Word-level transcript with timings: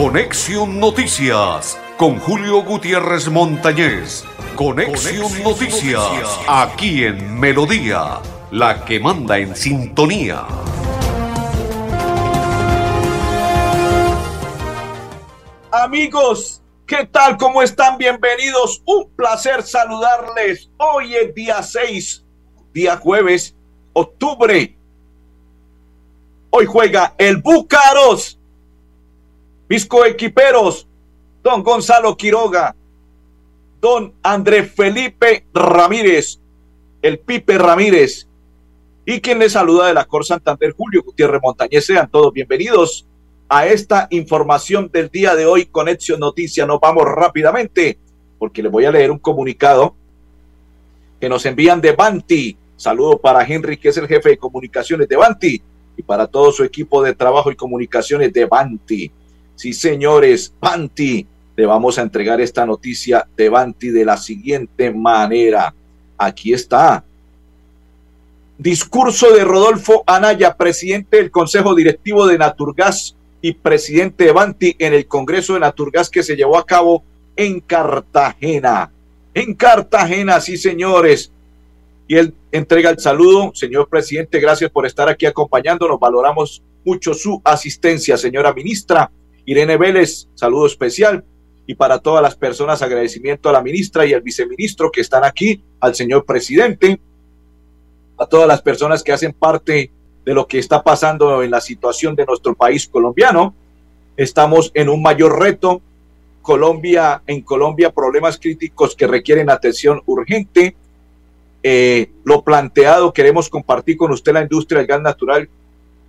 Conexión 0.00 0.78
Noticias 0.78 1.76
con 1.96 2.20
Julio 2.20 2.62
Gutiérrez 2.62 3.28
Montañez. 3.28 4.22
Conexión, 4.54 5.42
Noticias, 5.42 6.38
aquí 6.46 7.02
en 7.02 7.36
Melodía, 7.36 8.20
la 8.52 8.84
que 8.84 9.00
manda 9.00 9.38
en 9.38 9.56
sintonía. 9.56 10.46
Amigos, 15.72 16.62
¿qué 16.86 17.04
tal? 17.10 17.36
¿Cómo 17.36 17.60
están? 17.60 17.98
Bienvenidos. 17.98 18.80
Un 18.86 19.10
placer 19.16 19.64
saludarles. 19.64 20.70
Hoy 20.76 21.16
es 21.16 21.34
día 21.34 21.60
6, 21.60 22.24
día 22.72 22.98
jueves, 22.98 23.56
octubre. 23.94 24.78
Hoy 26.50 26.66
juega 26.66 27.16
el 27.18 27.38
Búcaros. 27.38 28.37
Visco 29.68 30.04
Equiperos. 30.04 30.88
Don 31.42 31.62
Gonzalo 31.62 32.16
Quiroga. 32.16 32.74
Don 33.80 34.14
André 34.22 34.64
Felipe 34.64 35.44
Ramírez. 35.52 36.40
El 37.02 37.18
Pipe 37.18 37.58
Ramírez. 37.58 38.26
Y 39.04 39.20
quien 39.20 39.38
les 39.38 39.52
saluda 39.52 39.86
de 39.86 39.94
la 39.94 40.04
Cor 40.04 40.24
Santander, 40.24 40.74
Julio 40.76 41.02
Gutiérrez 41.02 41.40
Montañez. 41.42 41.86
Sean 41.86 42.10
todos 42.10 42.32
bienvenidos 42.32 43.06
a 43.48 43.66
esta 43.66 44.06
información 44.10 44.90
del 44.92 45.08
día 45.08 45.34
de 45.34 45.46
hoy, 45.46 45.66
Conexión 45.66 46.20
Noticia. 46.20 46.66
Nos 46.66 46.80
vamos 46.80 47.04
rápidamente 47.04 47.98
porque 48.38 48.62
les 48.62 48.70
voy 48.70 48.84
a 48.84 48.90
leer 48.90 49.10
un 49.10 49.18
comunicado 49.18 49.94
que 51.20 51.28
nos 51.28 51.44
envían 51.46 51.80
de 51.80 51.92
Banti. 51.92 52.56
Saludo 52.76 53.18
para 53.18 53.44
Henry, 53.44 53.76
que 53.76 53.88
es 53.88 53.96
el 53.96 54.06
jefe 54.06 54.30
de 54.30 54.38
comunicaciones 54.38 55.08
de 55.08 55.16
Banti, 55.16 55.62
y 55.96 56.02
para 56.02 56.26
todo 56.26 56.52
su 56.52 56.62
equipo 56.62 57.02
de 57.02 57.14
trabajo 57.14 57.50
y 57.50 57.56
comunicaciones 57.56 58.32
de 58.32 58.44
Banti. 58.46 59.10
Sí, 59.58 59.72
señores, 59.72 60.54
Banti, 60.60 61.26
le 61.56 61.66
vamos 61.66 61.98
a 61.98 62.02
entregar 62.02 62.40
esta 62.40 62.64
noticia 62.64 63.26
de 63.36 63.48
Banti 63.48 63.88
de 63.88 64.04
la 64.04 64.16
siguiente 64.16 64.92
manera. 64.92 65.74
Aquí 66.16 66.52
está. 66.52 67.02
Discurso 68.56 69.34
de 69.34 69.42
Rodolfo 69.42 70.04
Anaya, 70.06 70.56
presidente 70.56 71.16
del 71.16 71.32
Consejo 71.32 71.74
Directivo 71.74 72.28
de 72.28 72.38
Naturgas 72.38 73.16
y 73.42 73.52
presidente 73.54 74.26
de 74.26 74.32
Banti 74.32 74.76
en 74.78 74.94
el 74.94 75.08
Congreso 75.08 75.54
de 75.54 75.60
Naturgas 75.60 76.08
que 76.08 76.22
se 76.22 76.36
llevó 76.36 76.56
a 76.56 76.64
cabo 76.64 77.02
en 77.34 77.58
Cartagena. 77.58 78.92
En 79.34 79.54
Cartagena, 79.54 80.40
sí, 80.40 80.56
señores. 80.56 81.32
Y 82.06 82.14
él 82.14 82.32
entrega 82.52 82.90
el 82.90 83.00
saludo, 83.00 83.50
señor 83.56 83.88
presidente, 83.88 84.38
gracias 84.38 84.70
por 84.70 84.86
estar 84.86 85.08
aquí 85.08 85.26
acompañándonos. 85.26 85.98
Valoramos 85.98 86.62
mucho 86.84 87.12
su 87.12 87.42
asistencia, 87.42 88.16
señora 88.16 88.54
ministra. 88.54 89.10
Irene 89.48 89.78
Vélez, 89.78 90.28
saludo 90.34 90.66
especial. 90.66 91.24
Y 91.66 91.74
para 91.74 92.00
todas 92.00 92.22
las 92.22 92.36
personas, 92.36 92.82
agradecimiento 92.82 93.48
a 93.48 93.52
la 93.52 93.62
ministra 93.62 94.04
y 94.04 94.12
al 94.12 94.20
viceministro 94.20 94.90
que 94.90 95.00
están 95.00 95.24
aquí, 95.24 95.64
al 95.80 95.94
señor 95.94 96.26
presidente, 96.26 97.00
a 98.18 98.26
todas 98.26 98.46
las 98.46 98.60
personas 98.60 99.02
que 99.02 99.10
hacen 99.10 99.32
parte 99.32 99.90
de 100.26 100.34
lo 100.34 100.46
que 100.46 100.58
está 100.58 100.82
pasando 100.84 101.42
en 101.42 101.50
la 101.50 101.62
situación 101.62 102.14
de 102.14 102.26
nuestro 102.26 102.54
país 102.54 102.86
colombiano. 102.86 103.54
Estamos 104.18 104.70
en 104.74 104.90
un 104.90 105.00
mayor 105.00 105.40
reto. 105.40 105.80
Colombia, 106.42 107.22
en 107.26 107.40
Colombia, 107.40 107.90
problemas 107.90 108.38
críticos 108.38 108.94
que 108.94 109.06
requieren 109.06 109.48
atención 109.48 110.02
urgente. 110.04 110.76
Eh, 111.62 112.10
lo 112.22 112.42
planteado, 112.42 113.14
queremos 113.14 113.48
compartir 113.48 113.96
con 113.96 114.12
usted 114.12 114.34
la 114.34 114.42
industria 114.42 114.80
del 114.80 114.88
gas 114.88 115.00
natural. 115.00 115.48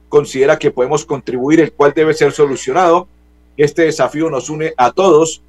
Considera 0.09 0.59
que 0.59 0.71
podemos 0.71 1.05
contribuir, 1.05 1.61
el 1.61 1.71
cual 1.71 1.93
debe 1.95 2.13
ser 2.13 2.33
solucionado. 2.33 3.07
Este 3.59 3.81
desafío 3.81 4.29
nos 4.29 4.49
une 4.49 4.73
a 4.77 4.93
todos. 4.93 5.41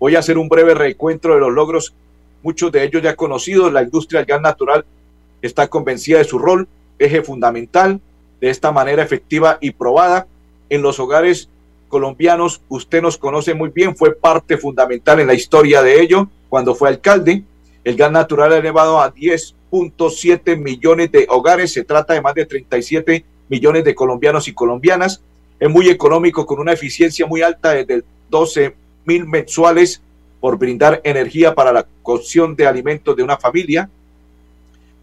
Voy 0.00 0.16
a 0.16 0.18
hacer 0.18 0.36
un 0.36 0.48
breve 0.48 0.74
recuento 0.74 1.28
de 1.28 1.38
los 1.38 1.52
logros, 1.52 1.94
muchos 2.42 2.72
de 2.72 2.82
ellos 2.82 3.04
ya 3.04 3.14
conocidos. 3.14 3.72
La 3.72 3.84
industria 3.84 4.18
del 4.18 4.26
gas 4.26 4.42
natural 4.42 4.84
está 5.42 5.68
convencida 5.68 6.18
de 6.18 6.24
su 6.24 6.40
rol, 6.40 6.66
eje 6.98 7.22
fundamental 7.22 8.00
de 8.40 8.50
esta 8.50 8.72
manera 8.72 9.04
efectiva 9.04 9.58
y 9.60 9.70
probada 9.70 10.26
en 10.70 10.82
los 10.82 10.98
hogares 10.98 11.48
colombianos. 11.86 12.62
Usted 12.68 13.00
nos 13.00 13.16
conoce 13.16 13.54
muy 13.54 13.68
bien, 13.68 13.94
fue 13.94 14.12
parte 14.12 14.58
fundamental 14.58 15.20
en 15.20 15.28
la 15.28 15.34
historia 15.34 15.82
de 15.82 16.02
ello 16.02 16.28
cuando 16.48 16.74
fue 16.74 16.88
alcalde. 16.88 17.44
El 17.84 17.94
gas 17.94 18.10
natural 18.10 18.54
ha 18.54 18.58
elevado 18.58 19.00
a 19.00 19.14
10.7 19.14 20.56
millones 20.56 21.12
de 21.12 21.26
hogares. 21.28 21.72
Se 21.72 21.84
trata 21.84 22.14
de 22.14 22.22
más 22.22 22.34
de 22.34 22.44
37 22.44 23.24
millones 23.48 23.84
de 23.84 23.94
colombianos 23.94 24.48
y 24.48 24.52
colombianas. 24.52 25.22
Es 25.62 25.70
muy 25.70 25.88
económico 25.88 26.44
con 26.44 26.58
una 26.58 26.72
eficiencia 26.72 27.24
muy 27.24 27.40
alta 27.40 27.70
desde 27.70 28.02
12 28.30 28.74
mil 29.04 29.26
mensuales 29.26 30.02
por 30.40 30.58
brindar 30.58 31.00
energía 31.04 31.54
para 31.54 31.72
la 31.72 31.86
cocción 32.02 32.56
de 32.56 32.66
alimentos 32.66 33.14
de 33.14 33.22
una 33.22 33.36
familia. 33.36 33.88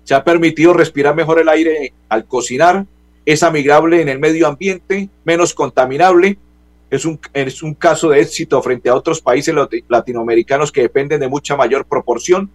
Se 0.03 0.13
ha 0.13 0.21
permitido 0.21 0.73
respirar 0.73 1.15
mejor 1.15 1.39
el 1.39 1.47
aire 1.47 1.93
al 2.09 2.25
cocinar, 2.25 2.85
es 3.25 3.41
amigable 3.41 4.01
en 4.01 4.09
el 4.09 4.19
medio 4.19 4.47
ambiente, 4.47 5.07
menos 5.23 5.53
contaminable. 5.53 6.37
Es 6.89 7.05
un, 7.05 7.17
es 7.31 7.63
un 7.63 7.73
caso 7.73 8.09
de 8.09 8.19
éxito 8.19 8.61
frente 8.61 8.89
a 8.89 8.95
otros 8.95 9.21
países 9.21 9.55
latinoamericanos 9.87 10.73
que 10.73 10.81
dependen 10.81 11.21
de 11.21 11.29
mucha 11.29 11.55
mayor 11.55 11.85
proporción. 11.85 12.49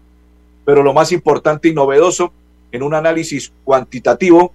Pero 0.66 0.82
lo 0.82 0.92
más 0.92 1.10
importante 1.10 1.69
y 1.69 1.72
novedoso, 1.72 2.34
en 2.71 2.82
un 2.82 2.92
análisis 2.92 3.50
cuantitativo, 3.65 4.53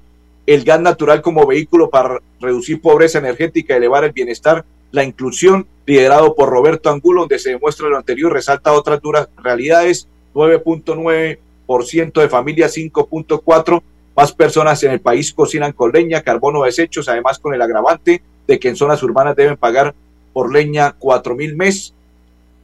el 0.50 0.64
gas 0.64 0.82
natural 0.82 1.22
como 1.22 1.46
vehículo 1.46 1.92
para 1.92 2.20
reducir 2.42 2.82
pobreza 2.82 3.20
energética 3.20 3.76
elevar 3.76 4.04
el 4.04 4.14
bienestar, 4.14 4.66
la 4.92 5.04
inclusión, 5.04 5.68
liderado 5.86 6.34
por 6.34 6.50
Roberto 6.50 6.90
Angulo, 6.90 7.22
donde 7.22 7.38
se 7.38 7.52
demuestra 7.52 7.88
lo 7.88 7.98
anterior, 7.98 8.34
resalta 8.34 8.74
otras 8.74 9.00
duras 9.00 9.30
realidades, 9.38 10.08
9.9% 10.34 12.22
de 12.22 12.30
familias, 12.30 12.76
5.4% 12.76 13.84
más 14.16 14.34
personas 14.34 14.82
en 14.84 14.92
el 14.92 15.00
país 15.00 15.32
cocinan 15.34 15.72
con 15.72 15.92
leña, 15.92 16.24
carbono, 16.24 16.64
desechos, 16.64 17.08
además 17.08 17.38
con 17.38 17.54
el 17.54 17.62
agravante 17.62 18.24
de 18.48 18.60
que 18.60 18.70
en 18.70 18.76
zonas 18.76 19.04
urbanas 19.04 19.36
deben 19.36 19.56
pagar 19.56 19.94
por 20.34 20.52
leña 20.52 20.96
cuatro 20.98 21.36
mil 21.36 21.56
mes. 21.56 21.94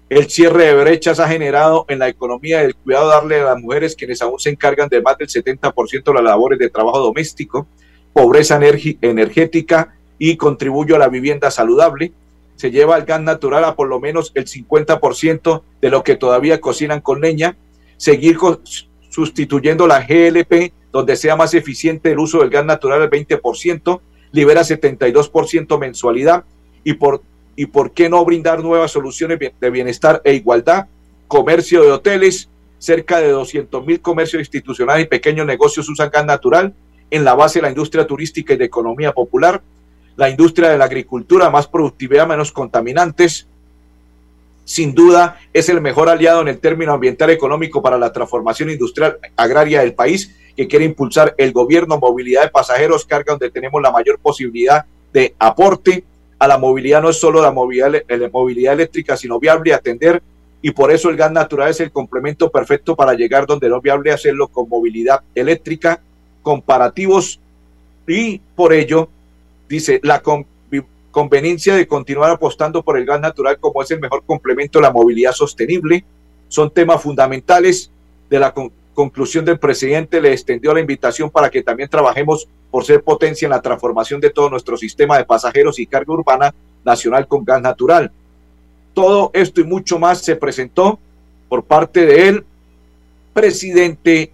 El 0.07 0.29
cierre 0.29 0.65
de 0.65 0.75
brechas 0.75 1.19
ha 1.19 1.27
generado 1.27 1.85
en 1.87 1.97
la 1.97 2.07
economía 2.07 2.61
el 2.61 2.75
cuidado 2.75 3.07
darle 3.07 3.39
a 3.39 3.45
las 3.45 3.59
mujeres 3.59 3.95
quienes 3.95 4.21
aún 4.21 4.39
se 4.39 4.51
encargan 4.51 4.87
de 4.87 5.01
más 5.01 5.17
del 5.17 5.27
70% 5.27 6.03
de 6.03 6.13
las 6.13 6.23
labores 6.23 6.59
de 6.59 6.69
trabajo 6.69 6.99
doméstico, 6.99 7.67
pobreza 8.13 8.59
energética 9.01 9.95
y 10.19 10.37
contribuye 10.37 10.95
a 10.95 10.99
la 10.99 11.09
vivienda 11.09 11.49
saludable. 11.49 12.13
Se 12.55 12.69
lleva 12.69 12.97
el 12.97 13.05
gas 13.05 13.21
natural 13.21 13.63
a 13.63 13.75
por 13.75 13.87
lo 13.87 13.99
menos 13.99 14.31
el 14.35 14.45
50% 14.45 15.63
de 15.81 15.89
lo 15.89 16.03
que 16.03 16.15
todavía 16.15 16.61
cocinan 16.61 17.01
con 17.01 17.19
leña. 17.19 17.57
Seguir 17.97 18.37
sustituyendo 19.09 19.87
la 19.87 20.01
GLP 20.01 20.71
donde 20.91 21.15
sea 21.15 21.35
más 21.35 21.55
eficiente 21.55 22.11
el 22.11 22.19
uso 22.19 22.39
del 22.39 22.51
gas 22.51 22.63
natural 22.63 23.01
al 23.01 23.09
20%, 23.09 24.01
libera 24.31 24.61
72% 24.61 25.79
mensualidad 25.79 26.45
y 26.83 26.93
por, 26.93 27.23
y 27.55 27.67
por 27.67 27.91
qué 27.91 28.09
no 28.09 28.23
brindar 28.25 28.61
nuevas 28.63 28.91
soluciones 28.91 29.39
de 29.39 29.69
bienestar 29.69 30.21
e 30.23 30.33
igualdad, 30.33 30.87
comercio 31.27 31.83
de 31.83 31.91
hoteles, 31.91 32.49
cerca 32.77 33.19
de 33.19 33.29
200 33.29 33.85
mil 33.85 34.01
comercios 34.01 34.41
institucionales 34.41 35.05
y 35.05 35.09
pequeños 35.09 35.45
negocios 35.45 35.87
usan 35.89 36.09
gas 36.11 36.25
natural, 36.25 36.73
en 37.09 37.23
la 37.23 37.35
base 37.35 37.59
de 37.59 37.63
la 37.63 37.69
industria 37.69 38.05
turística 38.05 38.53
y 38.53 38.57
de 38.57 38.65
economía 38.65 39.13
popular, 39.13 39.61
la 40.15 40.29
industria 40.29 40.69
de 40.69 40.77
la 40.77 40.85
agricultura, 40.85 41.49
más 41.49 41.67
productividad, 41.67 42.27
menos 42.27 42.51
contaminantes, 42.51 43.47
sin 44.65 44.95
duda 44.95 45.39
es 45.53 45.69
el 45.69 45.79
mejor 45.79 46.09
aliado 46.09 46.41
en 46.41 46.47
el 46.47 46.59
término 46.59 46.93
ambiental 46.93 47.29
económico 47.29 47.81
para 47.81 47.99
la 47.99 48.11
transformación 48.11 48.71
industrial 48.71 49.19
agraria 49.37 49.81
del 49.81 49.93
país 49.93 50.35
que 50.57 50.67
quiere 50.67 50.85
impulsar 50.85 51.35
el 51.37 51.51
gobierno, 51.51 51.99
movilidad 51.99 52.43
de 52.43 52.49
pasajeros, 52.49 53.05
carga 53.05 53.33
donde 53.33 53.51
tenemos 53.51 53.81
la 53.81 53.91
mayor 53.91 54.17
posibilidad 54.19 54.85
de 55.13 55.35
aporte 55.37 56.03
a 56.37 56.47
la 56.47 56.57
movilidad, 56.57 57.01
no 57.01 57.09
es 57.09 57.19
solo 57.19 57.41
la 57.41 57.51
movilidad, 57.51 58.73
eléctrica, 58.73 59.15
sino 59.17 59.39
viable 59.39 59.73
atender 59.73 60.21
y 60.61 60.71
por 60.71 60.91
eso 60.91 61.09
el 61.09 61.17
gas 61.17 61.31
natural 61.31 61.69
es 61.69 61.79
el 61.79 61.91
complemento 61.91 62.49
perfecto 62.49 62.95
para 62.95 63.13
llegar 63.13 63.45
donde 63.45 63.69
no 63.69 63.77
es 63.77 63.83
viable 63.83 64.11
hacerlo 64.11 64.47
con 64.47 64.67
movilidad 64.67 65.21
eléctrica, 65.33 66.01
comparativos 66.41 67.39
y 68.07 68.39
por 68.55 68.73
ello, 68.73 69.09
dice, 69.69 69.99
la 70.03 70.21
conveniencia 71.11 71.75
de 71.75 71.87
continuar 71.87 72.31
apostando 72.31 72.83
por 72.83 72.97
el 72.97 73.05
gas 73.05 73.21
natural 73.21 73.57
como 73.59 73.81
es 73.81 73.91
el 73.91 73.99
mejor 73.99 74.23
complemento 74.25 74.79
a 74.79 74.81
la 74.81 74.91
movilidad 74.91 75.31
sostenible, 75.31 76.03
son 76.47 76.71
temas 76.71 77.01
fundamentales 77.01 77.91
de 78.29 78.39
la 78.39 78.53
conclusión 78.95 79.45
del 79.45 79.59
presidente 79.59 80.19
le 80.19 80.31
extendió 80.31 80.73
la 80.73 80.79
invitación 80.79 81.29
para 81.29 81.51
que 81.51 81.61
también 81.61 81.89
trabajemos 81.89 82.47
por 82.71 82.83
ser 82.83 83.03
potencia 83.03 83.45
en 83.45 83.51
la 83.51 83.61
transformación 83.61 84.19
de 84.19 84.31
todo 84.31 84.49
nuestro 84.49 84.75
sistema 84.77 85.17
de 85.17 85.25
pasajeros 85.25 85.77
y 85.77 85.85
carga 85.85 86.13
urbana 86.13 86.55
nacional 86.83 87.27
con 87.27 87.45
gas 87.45 87.61
natural. 87.61 88.11
Todo 88.95 89.29
esto 89.33 89.61
y 89.61 89.65
mucho 89.65 89.99
más 89.99 90.21
se 90.21 90.35
presentó 90.35 90.97
por 91.47 91.63
parte 91.63 92.05
de 92.05 92.29
él, 92.29 92.45
presidente 93.33 94.31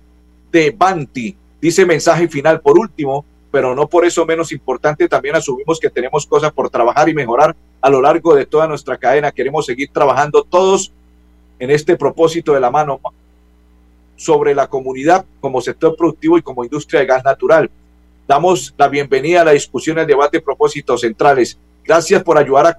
de 0.51 0.71
Banti. 0.71 1.35
Dice 1.59 1.85
mensaje 1.85 2.27
final 2.27 2.61
por 2.61 2.77
último, 2.77 3.25
pero 3.51 3.75
no 3.75 3.87
por 3.87 4.05
eso 4.05 4.25
menos 4.25 4.51
importante, 4.51 5.09
también 5.09 5.35
asumimos 5.35 5.79
que 5.79 5.89
tenemos 5.89 6.25
cosas 6.25 6.51
por 6.53 6.69
trabajar 6.69 7.09
y 7.09 7.13
mejorar 7.13 7.55
a 7.81 7.89
lo 7.89 8.01
largo 8.01 8.35
de 8.35 8.45
toda 8.45 8.67
nuestra 8.67 8.97
cadena. 8.97 9.31
Queremos 9.31 9.65
seguir 9.65 9.89
trabajando 9.91 10.43
todos 10.43 10.93
en 11.59 11.69
este 11.69 11.97
propósito 11.97 12.53
de 12.53 12.59
la 12.59 12.71
mano 12.71 12.99
sobre 14.21 14.53
la 14.53 14.67
comunidad 14.67 15.25
como 15.39 15.61
sector 15.61 15.95
productivo 15.95 16.37
y 16.37 16.43
como 16.43 16.63
industria 16.63 16.99
de 16.99 17.07
gas 17.07 17.25
natural. 17.25 17.71
Damos 18.27 18.71
la 18.77 18.87
bienvenida 18.87 19.41
a 19.41 19.45
la 19.45 19.51
discusión, 19.53 19.97
al 19.97 20.05
debate, 20.05 20.39
propósitos 20.39 21.01
centrales. 21.01 21.57
Gracias 21.83 22.21
por 22.21 22.37
ayudar 22.37 22.67
a, 22.67 22.77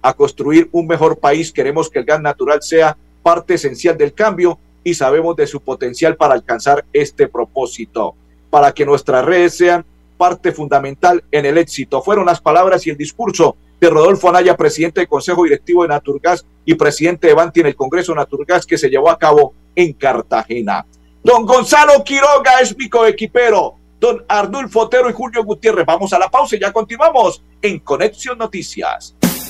a 0.00 0.14
construir 0.14 0.68
un 0.70 0.86
mejor 0.86 1.18
país. 1.18 1.50
Queremos 1.50 1.90
que 1.90 1.98
el 1.98 2.04
gas 2.04 2.20
natural 2.20 2.62
sea 2.62 2.96
parte 3.20 3.54
esencial 3.54 3.98
del 3.98 4.14
cambio 4.14 4.60
y 4.84 4.94
sabemos 4.94 5.34
de 5.34 5.48
su 5.48 5.60
potencial 5.60 6.14
para 6.14 6.34
alcanzar 6.34 6.84
este 6.92 7.26
propósito, 7.26 8.14
para 8.48 8.70
que 8.70 8.86
nuestras 8.86 9.24
redes 9.24 9.56
sean 9.56 9.84
parte 10.16 10.52
fundamental 10.52 11.22
en 11.30 11.46
el 11.46 11.58
éxito. 11.58 12.02
Fueron 12.02 12.26
las 12.26 12.40
palabras 12.40 12.86
y 12.86 12.90
el 12.90 12.96
discurso 12.96 13.56
de 13.80 13.90
Rodolfo 13.90 14.28
Anaya, 14.28 14.56
presidente 14.56 15.00
del 15.00 15.08
Consejo 15.08 15.44
Directivo 15.44 15.82
de 15.82 15.88
Naturgas 15.88 16.44
y 16.64 16.74
presidente 16.74 17.28
de 17.28 17.34
Banti 17.34 17.60
en 17.60 17.66
el 17.66 17.76
Congreso 17.76 18.14
Naturgas 18.14 18.64
que 18.64 18.78
se 18.78 18.88
llevó 18.88 19.10
a 19.10 19.18
cabo 19.18 19.54
en 19.74 19.92
Cartagena. 19.92 20.86
Don 21.22 21.44
Gonzalo 21.44 22.02
Quiroga 22.04 22.60
es 22.62 22.76
mi 22.76 22.88
coequipero. 22.88 23.74
Don 23.98 24.24
Ardulfo 24.28 24.80
Otero 24.80 25.10
y 25.10 25.12
Julio 25.12 25.42
Gutiérrez. 25.44 25.86
Vamos 25.86 26.12
a 26.12 26.18
la 26.18 26.28
pausa 26.28 26.56
y 26.56 26.60
ya 26.60 26.72
continuamos 26.72 27.42
en 27.62 27.80
Conexión 27.80 28.38
Noticias. 28.38 29.16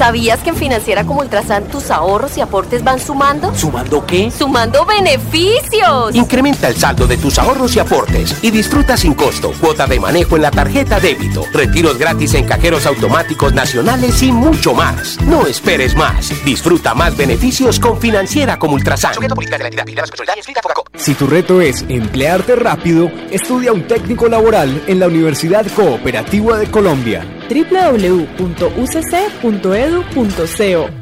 ¿Sabías 0.00 0.40
que 0.40 0.48
en 0.48 0.56
Financiera 0.56 1.04
como 1.04 1.20
Ultrasan 1.20 1.64
tus 1.64 1.90
ahorros 1.90 2.38
y 2.38 2.40
aportes 2.40 2.82
van 2.82 2.98
sumando? 2.98 3.54
¿Sumando 3.54 4.06
qué? 4.06 4.30
¡Sumando 4.30 4.86
beneficios! 4.86 6.14
Incrementa 6.14 6.68
el 6.68 6.76
saldo 6.76 7.06
de 7.06 7.18
tus 7.18 7.38
ahorros 7.38 7.76
y 7.76 7.80
aportes 7.80 8.34
y 8.42 8.50
disfruta 8.50 8.96
sin 8.96 9.12
costo 9.12 9.52
cuota 9.60 9.86
de 9.86 10.00
manejo 10.00 10.36
en 10.36 10.42
la 10.42 10.50
tarjeta 10.50 10.98
débito, 11.00 11.44
retiros 11.52 11.98
gratis 11.98 12.32
en 12.32 12.46
cajeros 12.46 12.86
automáticos 12.86 13.52
nacionales 13.52 14.22
y 14.22 14.32
mucho 14.32 14.72
más. 14.72 15.20
No 15.20 15.46
esperes 15.46 15.94
más. 15.94 16.32
Disfruta 16.46 16.94
más 16.94 17.14
beneficios 17.14 17.78
con 17.78 18.00
Financiera 18.00 18.58
como 18.58 18.76
Ultrasan. 18.76 19.12
Si 20.96 21.12
tu 21.12 21.26
reto 21.26 21.60
es 21.60 21.84
emplearte 21.90 22.56
rápido, 22.56 23.12
estudia 23.30 23.74
un 23.74 23.86
técnico 23.86 24.28
laboral 24.28 24.82
en 24.86 24.98
la 24.98 25.08
Universidad 25.08 25.66
Cooperativa 25.76 26.56
de 26.56 26.70
Colombia 26.70 27.39
www.ucc.edu.co. 27.50 28.40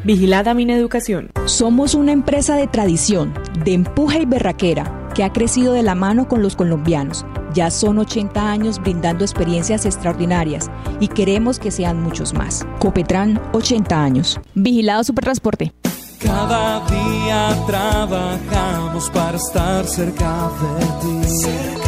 Vigilada 0.05 0.55
mi 0.55 0.71
educación. 0.73 1.31
Somos 1.45 1.95
una 1.95 2.13
empresa 2.13 2.57
de 2.57 2.67
tradición, 2.67 3.35
de 3.65 3.75
empuje 3.75 4.23
y 4.23 4.27
berraquera, 4.27 5.11
que 5.15 5.25
ha 5.25 5.33
crecido 5.33 5.75
de 5.75 5.83
la 5.83 5.95
mano 5.95 6.27
con 6.27 6.43
los 6.43 6.57
colombianos. 6.57 7.27
Ya 7.53 7.71
son 7.71 7.99
80 7.99 8.51
años 8.51 8.81
brindando 8.81 9.25
experiencias 9.25 9.85
extraordinarias 9.85 10.71
y 11.01 11.09
queremos 11.09 11.59
que 11.59 11.71
sean 11.71 12.03
muchos 12.03 12.33
más. 12.35 12.67
Copetran, 12.79 13.41
80 13.53 14.03
años. 14.03 14.41
Vigilado 14.55 15.05
Supertransporte. 15.05 15.73
Cada 16.19 16.81
día 16.87 17.57
trabajamos 17.67 19.11
para 19.11 19.37
estar 19.37 19.87
cerca 19.87 20.51
de 20.61 20.87
ti. 21.03 21.88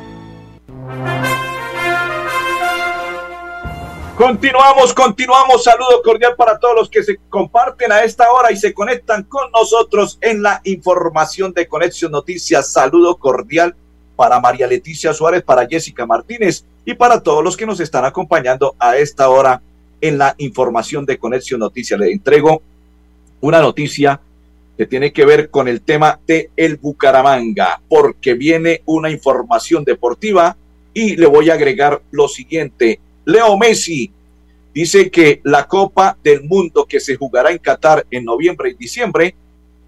Continuamos, 4.21 4.93
continuamos. 4.93 5.63
Saludo 5.63 5.99
cordial 6.03 6.35
para 6.37 6.59
todos 6.59 6.75
los 6.75 6.89
que 6.91 7.01
se 7.01 7.17
comparten 7.27 7.91
a 7.91 8.03
esta 8.03 8.31
hora 8.31 8.51
y 8.51 8.55
se 8.55 8.71
conectan 8.71 9.23
con 9.23 9.49
nosotros 9.51 10.19
en 10.21 10.43
la 10.43 10.61
información 10.63 11.53
de 11.53 11.67
Conexión 11.67 12.11
Noticias. 12.11 12.71
Saludo 12.71 13.15
cordial 13.15 13.75
para 14.15 14.39
María 14.39 14.67
Leticia 14.67 15.11
Suárez, 15.11 15.41
para 15.41 15.65
Jessica 15.67 16.05
Martínez 16.05 16.63
y 16.85 16.93
para 16.93 17.23
todos 17.23 17.43
los 17.43 17.57
que 17.57 17.65
nos 17.65 17.79
están 17.79 18.05
acompañando 18.05 18.75
a 18.77 18.95
esta 18.95 19.27
hora 19.27 19.59
en 20.01 20.19
la 20.19 20.35
información 20.37 21.03
de 21.03 21.17
Conexión 21.17 21.59
Noticias. 21.59 21.99
Le 21.99 22.11
entrego 22.11 22.61
una 23.39 23.59
noticia 23.59 24.21
que 24.77 24.85
tiene 24.85 25.11
que 25.11 25.25
ver 25.25 25.49
con 25.49 25.67
el 25.67 25.81
tema 25.81 26.19
de 26.27 26.51
el 26.55 26.75
Bucaramanga, 26.75 27.81
porque 27.89 28.35
viene 28.35 28.83
una 28.85 29.09
información 29.09 29.83
deportiva 29.83 30.55
y 30.93 31.15
le 31.15 31.25
voy 31.25 31.49
a 31.49 31.55
agregar 31.55 32.03
lo 32.11 32.27
siguiente 32.27 32.99
Leo 33.31 33.57
Messi 33.57 34.11
dice 34.73 35.09
que 35.09 35.39
la 35.43 35.67
Copa 35.67 36.17
del 36.21 36.43
Mundo 36.43 36.85
que 36.85 36.99
se 36.99 37.15
jugará 37.15 37.51
en 37.51 37.59
Qatar 37.59 38.05
en 38.11 38.25
noviembre 38.25 38.71
y 38.71 38.73
diciembre 38.73 39.35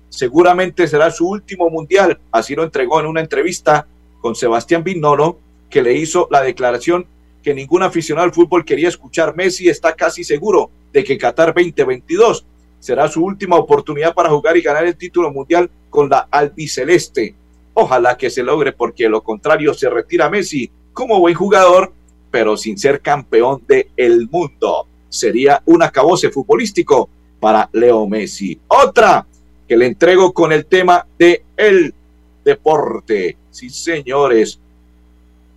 seguramente 0.10 0.88
será 0.88 1.12
su 1.12 1.28
último 1.28 1.70
mundial. 1.70 2.20
Así 2.32 2.56
lo 2.56 2.64
entregó 2.64 3.00
en 3.00 3.08
una 3.08 3.20
entrevista 3.20 3.86
con 4.22 4.36
Sebastián 4.36 4.84
Vignolo, 4.84 5.40
que 5.70 5.82
le 5.82 5.94
hizo 5.94 6.28
la 6.32 6.42
declaración 6.42 7.06
que 7.42 7.54
ningún 7.54 7.84
aficionado 7.84 8.26
al 8.26 8.34
fútbol 8.34 8.64
quería 8.64 8.88
escuchar. 8.88 9.36
Messi 9.36 9.68
está 9.68 9.94
casi 9.94 10.24
seguro 10.24 10.70
de 10.94 11.04
que 11.04 11.18
Qatar 11.18 11.54
2022 11.54 12.46
será 12.80 13.10
su 13.10 13.26
última 13.26 13.58
oportunidad 13.58 14.14
para 14.14 14.30
jugar 14.30 14.56
y 14.56 14.62
ganar 14.62 14.86
el 14.86 14.96
título 14.96 15.32
mundial 15.32 15.70
con 15.90 16.10
la 16.10 16.28
albiceleste. 16.32 17.36
Ojalá 17.74 18.16
que 18.16 18.30
se 18.30 18.44
logre 18.44 18.72
porque 18.72 19.10
lo 19.10 19.22
contrario 19.22 19.74
se 19.74 19.90
retira 19.90 20.30
Messi 20.30 20.70
como 20.94 21.20
buen 21.20 21.36
jugador 21.36 21.92
pero 22.34 22.58
sin 22.58 22.80
ser 22.80 23.00
campeón 23.00 23.62
del 23.68 23.90
el 23.96 24.28
mundo. 24.28 24.88
Sería 25.08 25.62
un 25.68 25.84
acabose 25.84 26.32
futbolístico 26.32 27.08
para 27.40 27.70
Leo 27.74 28.08
Messi. 28.08 28.60
Otra 28.70 29.24
que 29.68 29.78
le 29.78 29.86
entrego 29.86 30.34
con 30.34 30.52
el 30.52 30.66
tema 30.66 31.06
de 31.20 31.44
el 31.56 31.94
deporte. 32.44 33.38
Sí, 33.52 33.70
señores. 33.70 34.60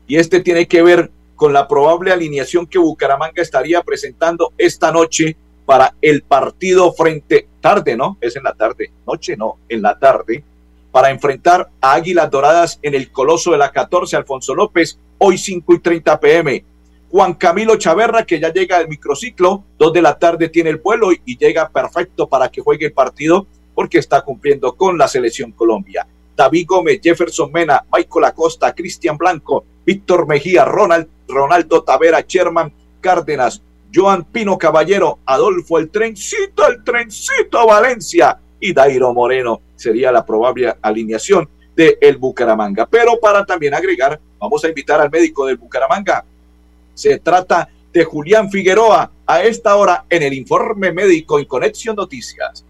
Y 0.07 0.17
este 0.17 0.41
tiene 0.41 0.69
que 0.69 0.83
ver 0.83 1.11
con 1.35 1.55
la 1.55 1.67
probable 1.67 2.13
alineación 2.13 2.67
que 2.67 2.79
Bucaramanga 2.79 3.41
estaría 3.41 3.83
presentando 3.83 4.53
esta 4.59 4.93
noche 4.93 5.35
para 5.65 5.95
el 6.03 6.25
partido 6.25 6.93
frente 6.93 7.49
tarde, 7.63 7.97
¿no? 7.97 8.19
Es 8.21 8.37
en 8.37 8.43
la 8.43 8.53
tarde, 8.53 8.91
noche 9.07 9.35
no, 9.35 9.57
en 9.71 9.81
la 9.81 9.99
tarde, 9.99 10.45
para 10.93 11.09
enfrentar 11.09 11.71
a 11.81 11.95
Águilas 11.95 12.31
Doradas 12.31 12.79
en 12.83 12.95
el 12.95 13.11
Coloso 13.11 13.53
de 13.53 13.59
la 13.59 13.73
14, 13.73 14.15
Alfonso 14.15 14.55
López, 14.55 14.99
hoy 15.19 15.39
5 15.39 15.75
y 15.75 15.79
30 15.79 16.21
pm. 16.21 16.65
Juan 17.11 17.35
Camilo 17.35 17.77
Chaverra, 17.77 18.25
que 18.25 18.41
ya 18.41 18.53
llega 18.53 18.79
del 18.79 18.89
microciclo, 18.89 19.65
dos 19.79 19.93
de 19.93 20.03
la 20.03 20.19
tarde 20.19 20.49
tiene 20.49 20.71
el 20.71 20.79
vuelo 20.79 21.13
y, 21.13 21.37
llega 21.39 21.69
perfecto 21.69 22.29
para 22.29 22.49
que 22.49 22.61
juegue 22.61 22.87
el 22.87 22.93
partido 22.93 23.47
porque 23.75 23.99
está 23.99 24.23
cumpliendo 24.23 24.75
con 24.77 24.99
la 24.99 25.07
selección 25.07 25.53
Colombia. 25.53 26.07
David 26.35 26.67
Gómez, 26.69 27.01
Jefferson 27.03 27.51
Mena, 27.53 27.85
Michael 27.93 28.25
Acosta, 28.25 28.75
Cristian 28.75 29.17
Blanco, 29.17 29.65
Víctor 29.85 30.27
Mejía, 30.27 30.65
Ronald, 30.65 31.09
Ronaldo 31.29 31.83
Tavera, 31.83 32.25
Sherman 32.27 32.73
Cárdenas, 33.01 33.63
Joan 33.95 34.25
Pino 34.25 34.59
Caballero, 34.59 35.21
Adolfo 35.25 35.79
el 35.79 35.91
trencito, 35.91 36.67
el 36.69 36.83
trencito 36.85 37.67
Valencia 37.67 38.39
y 38.61 38.73
Dairo 38.73 39.15
Moreno 39.15 39.61
sería 39.77 40.13
la 40.13 40.27
probable 40.27 40.75
alineación 40.83 41.49
de 41.75 41.97
el 42.01 42.17
Bucaramanga. 42.17 42.87
Pero 42.87 43.19
para 43.21 43.45
también 43.45 43.75
agregar, 43.75 44.21
vamos 44.39 44.65
a 44.65 44.69
invitar 44.69 45.01
al 45.01 45.11
médico 45.11 45.47
del 45.47 45.57
Bucaramanga. 45.57 46.25
Se 46.95 47.19
trata 47.19 47.69
de 47.93 48.05
Julián 48.05 48.51
Figueroa 48.51 49.11
a 49.27 49.43
esta 49.43 49.77
hora 49.77 50.05
en 50.09 50.23
el 50.23 50.35
informe 50.35 50.93
médico 50.93 51.39
en 51.39 51.47
Conexión 51.47 51.97
Noticias. 51.97 52.65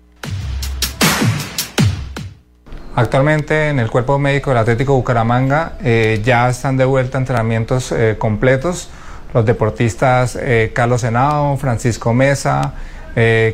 Actualmente 2.96 3.68
en 3.68 3.78
el 3.78 3.90
cuerpo 3.90 4.18
médico 4.18 4.50
del 4.50 4.58
Atlético 4.58 4.94
Bucaramanga 4.94 5.76
eh, 5.84 6.22
ya 6.24 6.48
están 6.48 6.78
de 6.78 6.86
vuelta 6.86 7.18
entrenamientos 7.18 7.92
eh, 7.92 8.16
completos 8.18 8.88
los 9.34 9.44
deportistas 9.44 10.34
eh, 10.40 10.70
Carlos 10.74 11.02
Senado, 11.02 11.58
Francisco 11.58 12.14
Mesa, 12.14 12.72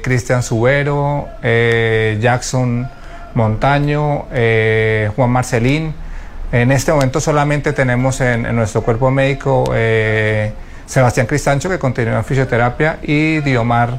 Cristian 0.02 0.42
Subero, 0.42 1.28
Jackson 1.40 2.88
Montaño, 3.34 4.26
Juan 5.14 5.30
Marcelín, 5.30 5.94
En 6.52 6.70
este 6.70 6.92
momento 6.92 7.18
solamente 7.18 7.72
tenemos 7.72 8.20
en, 8.20 8.54
nuestro 8.54 8.82
cuerpo 8.82 9.10
médico 9.10 9.64
eh, 9.74 10.52
Sebastián 10.84 11.26
Cristancho, 11.26 11.70
que 11.70 11.78
continúa 11.78 12.18
en 12.18 12.24
fisioterapia, 12.26 12.98
y 13.02 13.40
Diomar 13.40 13.98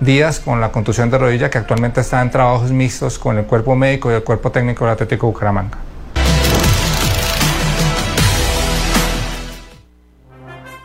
Díaz 0.00 0.38
con 0.38 0.60
la 0.60 0.70
contusión 0.70 1.10
de 1.10 1.16
rodilla, 1.16 1.48
que 1.48 1.56
actualmente 1.56 2.02
está 2.02 2.20
en 2.20 2.30
trabajos 2.30 2.70
mixtos 2.72 3.18
con 3.18 3.38
el 3.38 3.46
cuerpo 3.46 3.74
médico 3.74 4.10
y 4.12 4.16
el 4.16 4.22
cuerpo 4.22 4.52
técnico 4.52 4.84
del 4.84 4.92
Atlético 4.92 5.28
Bucaramanga. 5.28 5.78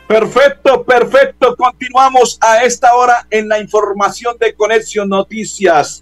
Perfecto, 0.08 0.84
perfecto. 0.86 1.54
Continuamos 1.58 2.38
a 2.40 2.64
esta 2.64 2.96
hora 2.96 3.28
en 3.30 3.50
la 3.50 3.60
información 3.60 4.38
de 4.40 4.54
Conexión 4.54 5.10
Noticias. 5.10 6.02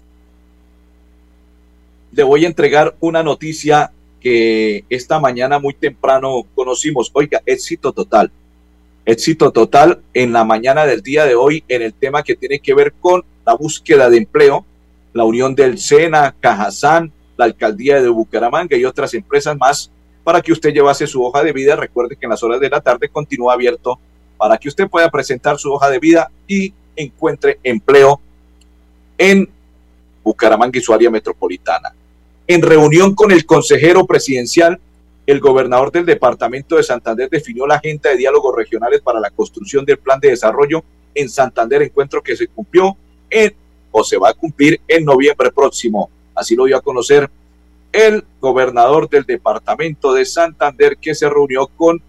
Le 2.12 2.22
voy 2.22 2.44
a 2.44 2.46
entregar 2.46 2.94
una 3.00 3.24
noticia 3.24 3.90
esta 4.88 5.20
mañana 5.20 5.58
muy 5.58 5.74
temprano 5.74 6.44
conocimos. 6.54 7.10
Oiga, 7.12 7.42
éxito 7.46 7.92
total. 7.92 8.30
Éxito 9.04 9.52
total 9.52 10.00
en 10.12 10.32
la 10.32 10.44
mañana 10.44 10.84
del 10.84 11.02
día 11.02 11.24
de 11.24 11.34
hoy 11.34 11.64
en 11.68 11.82
el 11.82 11.94
tema 11.94 12.22
que 12.22 12.36
tiene 12.36 12.58
que 12.58 12.74
ver 12.74 12.92
con 13.00 13.24
la 13.46 13.54
búsqueda 13.54 14.10
de 14.10 14.18
empleo, 14.18 14.64
la 15.12 15.24
unión 15.24 15.54
del 15.54 15.78
SENA, 15.78 16.34
Cajazán, 16.40 17.10
la 17.36 17.46
alcaldía 17.46 18.02
de 18.02 18.08
Bucaramanga 18.08 18.76
y 18.76 18.84
otras 18.84 19.14
empresas 19.14 19.56
más 19.56 19.90
para 20.24 20.42
que 20.42 20.52
usted 20.52 20.72
llevase 20.72 21.06
su 21.06 21.24
hoja 21.24 21.42
de 21.42 21.52
vida. 21.52 21.76
Recuerde 21.76 22.16
que 22.16 22.26
en 22.26 22.30
las 22.30 22.42
horas 22.42 22.60
de 22.60 22.68
la 22.68 22.80
tarde 22.80 23.08
continúa 23.08 23.54
abierto 23.54 23.98
para 24.36 24.58
que 24.58 24.68
usted 24.68 24.88
pueda 24.88 25.10
presentar 25.10 25.58
su 25.58 25.72
hoja 25.72 25.88
de 25.88 25.98
vida 25.98 26.30
y 26.46 26.74
encuentre 26.94 27.58
empleo 27.62 28.20
en 29.16 29.48
Bucaramanga 30.22 30.78
y 30.78 30.82
su 30.82 30.92
área 30.92 31.10
metropolitana 31.10 31.94
en 32.48 32.62
reunión 32.62 33.14
con 33.14 33.30
el 33.30 33.44
consejero 33.44 34.06
presidencial, 34.06 34.80
el 35.26 35.38
gobernador 35.38 35.92
del 35.92 36.06
departamento 36.06 36.76
de 36.76 36.82
Santander 36.82 37.28
definió 37.28 37.66
la 37.66 37.74
agenda 37.74 38.08
de 38.08 38.16
diálogos 38.16 38.56
regionales 38.56 39.02
para 39.02 39.20
la 39.20 39.28
construcción 39.28 39.84
del 39.84 39.98
plan 39.98 40.18
de 40.18 40.30
desarrollo 40.30 40.82
en 41.14 41.28
Santander, 41.28 41.82
encuentro 41.82 42.22
que 42.22 42.34
se 42.34 42.48
cumplió 42.48 42.96
en 43.28 43.54
o 43.90 44.02
se 44.02 44.16
va 44.16 44.30
a 44.30 44.34
cumplir 44.34 44.80
en 44.88 45.04
noviembre 45.04 45.50
próximo. 45.52 46.10
Así 46.34 46.56
lo 46.56 46.64
dio 46.64 46.78
a 46.78 46.80
conocer 46.80 47.28
el 47.92 48.24
gobernador 48.40 49.10
del 49.10 49.24
departamento 49.24 50.14
de 50.14 50.24
Santander 50.24 50.96
que 50.96 51.14
se 51.14 51.28
reunió 51.28 51.66
con 51.66 52.00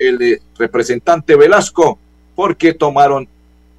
el 0.00 0.40
representante 0.58 1.36
Velasco 1.36 1.98
porque 2.34 2.74
tomaron 2.74 3.28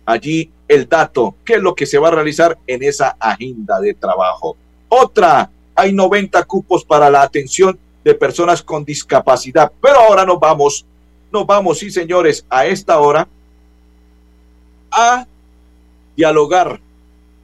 allí 0.05 0.49
el 0.69 0.87
dato, 0.87 1.35
qué 1.43 1.55
es 1.55 1.61
lo 1.61 1.75
que 1.75 1.85
se 1.85 1.97
va 1.97 2.07
a 2.07 2.11
realizar 2.11 2.57
en 2.67 2.83
esa 2.83 3.17
agenda 3.19 3.81
de 3.81 3.93
trabajo. 3.93 4.55
Otra, 4.89 5.49
hay 5.75 5.91
90 5.93 6.43
cupos 6.45 6.85
para 6.85 7.09
la 7.09 7.21
atención 7.21 7.77
de 8.03 8.13
personas 8.13 8.61
con 8.61 8.85
discapacidad. 8.85 9.71
Pero 9.81 9.99
ahora 9.99 10.25
nos 10.25 10.39
vamos, 10.39 10.85
nos 11.31 11.45
vamos, 11.45 11.79
sí 11.79 11.91
señores, 11.91 12.45
a 12.49 12.65
esta 12.65 12.99
hora 12.99 13.27
a 14.91 15.27
dialogar, 16.15 16.79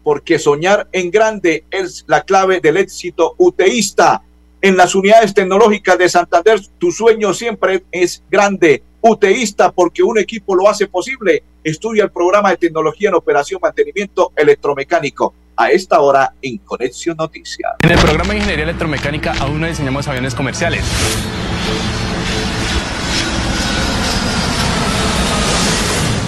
porque 0.04 0.40
soñar 0.40 0.88
en 0.92 1.12
grande 1.12 1.66
es 1.70 2.06
la 2.08 2.22
clave 2.22 2.62
del 2.62 2.78
éxito 2.78 3.36
uteísta. 3.38 4.22
En 4.62 4.78
las 4.78 4.94
unidades 4.94 5.34
tecnológicas 5.34 5.98
de 5.98 6.08
Santander, 6.08 6.62
tu 6.78 6.92
sueño 6.92 7.34
siempre 7.34 7.84
es 7.92 8.22
grande, 8.30 8.84
uteísta, 9.02 9.72
porque 9.72 10.04
un 10.04 10.20
equipo 10.20 10.56
lo 10.56 10.70
hace 10.70 10.88
posible. 10.88 11.44
Estudia 11.64 12.04
el 12.04 12.12
programa 12.12 12.52
de 12.52 12.58
tecnología 12.58 13.10
en 13.10 13.16
operación 13.16 13.60
mantenimiento 13.62 14.32
electromecánico 14.36 15.34
a 15.56 15.70
esta 15.72 16.00
hora 16.00 16.34
en 16.42 16.58
Conexión 16.60 17.18
Noticias. 17.18 17.74
En 17.82 17.92
el 17.92 18.00
programa 18.00 18.30
de 18.30 18.38
Ingeniería 18.38 18.64
Electromecánica 18.64 19.34
aún 19.40 19.62
no 19.62 19.68
diseñamos 19.68 20.08
aviones 20.08 20.36
comerciales. 20.36 20.84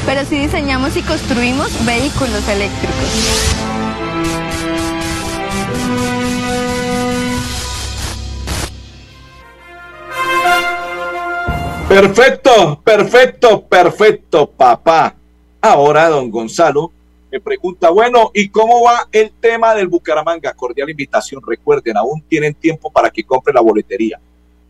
Pero 0.06 0.26
sí 0.26 0.38
diseñamos 0.38 0.96
y 0.98 1.02
construimos 1.02 1.86
vehículos 1.86 2.48
eléctricos. 2.48 3.64
Perfecto, 11.88 12.82
perfecto, 12.84 13.62
perfecto, 13.68 14.50
papá. 14.50 15.16
Ahora, 15.62 16.10
don 16.10 16.32
Gonzalo, 16.32 16.92
me 17.34 17.42
pregunta, 17.42 17.90
bueno, 17.90 18.30
¿y 18.32 18.50
cómo 18.50 18.84
va 18.84 19.08
el 19.12 19.32
tema 19.32 19.74
del 19.74 19.88
Bucaramanga? 19.88 20.54
Cordial 20.54 20.92
invitación, 20.92 21.42
recuerden, 21.44 21.98
aún 21.98 22.22
tienen 22.22 22.54
tiempo 22.54 22.92
para 22.92 23.10
que 23.10 23.24
compre 23.24 23.52
la 23.52 23.60
boletería. 23.60 24.20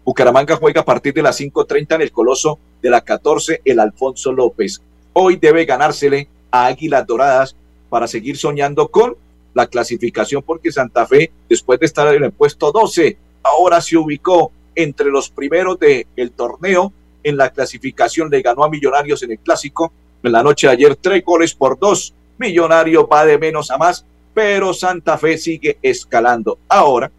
Bucaramanga 0.06 0.56
juega 0.56 0.80
a 0.80 0.86
partir 0.86 1.14
de 1.14 1.22
las 1.22 1.42
5.30 1.42 1.96
en 1.96 2.02
el 2.04 2.14
Coloso 2.14 2.58
de 2.82 2.90
la 2.90 3.02
14, 3.02 3.64
el 3.66 3.82
Alfonso 3.82 4.32
López. 4.32 4.82
Hoy 5.12 5.36
debe 5.36 5.66
ganársele 5.66 6.30
a 6.52 6.68
Águilas 6.68 7.06
Doradas 7.06 7.54
para 7.90 8.08
seguir 8.08 8.38
soñando 8.38 8.88
con 8.88 9.18
la 9.54 9.68
clasificación 9.68 10.42
porque 10.42 10.72
Santa 10.72 11.06
Fe, 11.06 11.34
después 11.50 11.82
de 11.82 11.86
estar 11.86 12.16
en 12.16 12.24
el 12.24 12.32
puesto 12.32 12.72
12, 12.72 13.18
ahora 13.44 13.82
se 13.82 13.98
ubicó 13.98 14.54
entre 14.74 15.08
los 15.08 15.30
primeros 15.30 15.78
del 15.80 16.08
el 16.16 16.32
torneo 16.32 16.94
en 17.24 17.36
la 17.36 17.50
clasificación, 17.50 18.30
le 18.30 18.42
ganó 18.42 18.64
a 18.64 18.70
Millonarios 18.70 19.22
en 19.24 19.32
el 19.32 19.40
clásico 19.40 19.92
en 20.24 20.32
la 20.32 20.42
noche 20.44 20.68
de 20.68 20.74
ayer, 20.74 20.96
tres 20.96 21.26
goles 21.26 21.54
por 21.54 21.78
dos 21.78 22.14
Millonario 22.38 23.08
va 23.08 23.26
de 23.26 23.38
menos 23.38 23.72
a 23.72 23.78
más, 23.78 24.06
pero 24.34 24.74
Santa 24.74 25.18
Fe 25.18 25.38
sigue 25.38 25.78
escalando. 25.82 26.58
Ahora, 26.68 27.12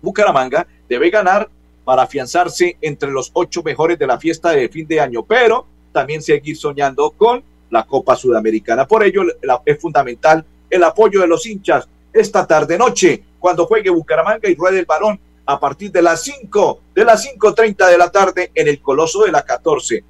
Bucaramanga 0.00 0.66
debe 0.88 1.10
ganar 1.10 1.48
para 1.84 2.02
afianzarse 2.02 2.76
entre 2.80 3.10
los 3.10 3.30
ocho 3.32 3.62
mejores 3.62 3.98
de 3.98 4.06
la 4.06 4.18
fiesta 4.18 4.50
de 4.50 4.68
fin 4.68 4.86
de 4.86 5.00
año, 5.00 5.22
pero 5.22 5.66
también 5.92 6.22
seguir 6.22 6.56
soñando 6.56 7.10
con 7.10 7.42
la 7.70 7.84
Copa 7.84 8.16
Sudamericana. 8.16 8.86
Por 8.86 9.02
ello 9.04 9.22
es 9.64 9.80
fundamental 9.80 10.44
el 10.68 10.84
apoyo 10.84 11.20
de 11.20 11.26
los 11.26 11.46
hinchas 11.46 11.88
esta 12.12 12.46
tarde 12.46 12.76
noche 12.76 13.22
cuando 13.38 13.66
juegue 13.66 13.90
Bucaramanga 13.90 14.48
y 14.48 14.54
ruede 14.54 14.80
el 14.80 14.86
balón 14.86 15.18
a 15.46 15.58
partir 15.58 15.90
de 15.90 16.02
las 16.02 16.22
5 16.22 16.80
de 16.94 17.04
las 17.04 17.22
5:30 17.22 17.88
de 17.88 17.98
la 17.98 18.10
tarde 18.10 18.50
en 18.54 18.68
el 18.68 18.80
Coloso 18.80 19.24
de 19.24 19.32
la 19.32 19.42
14. 19.42 20.04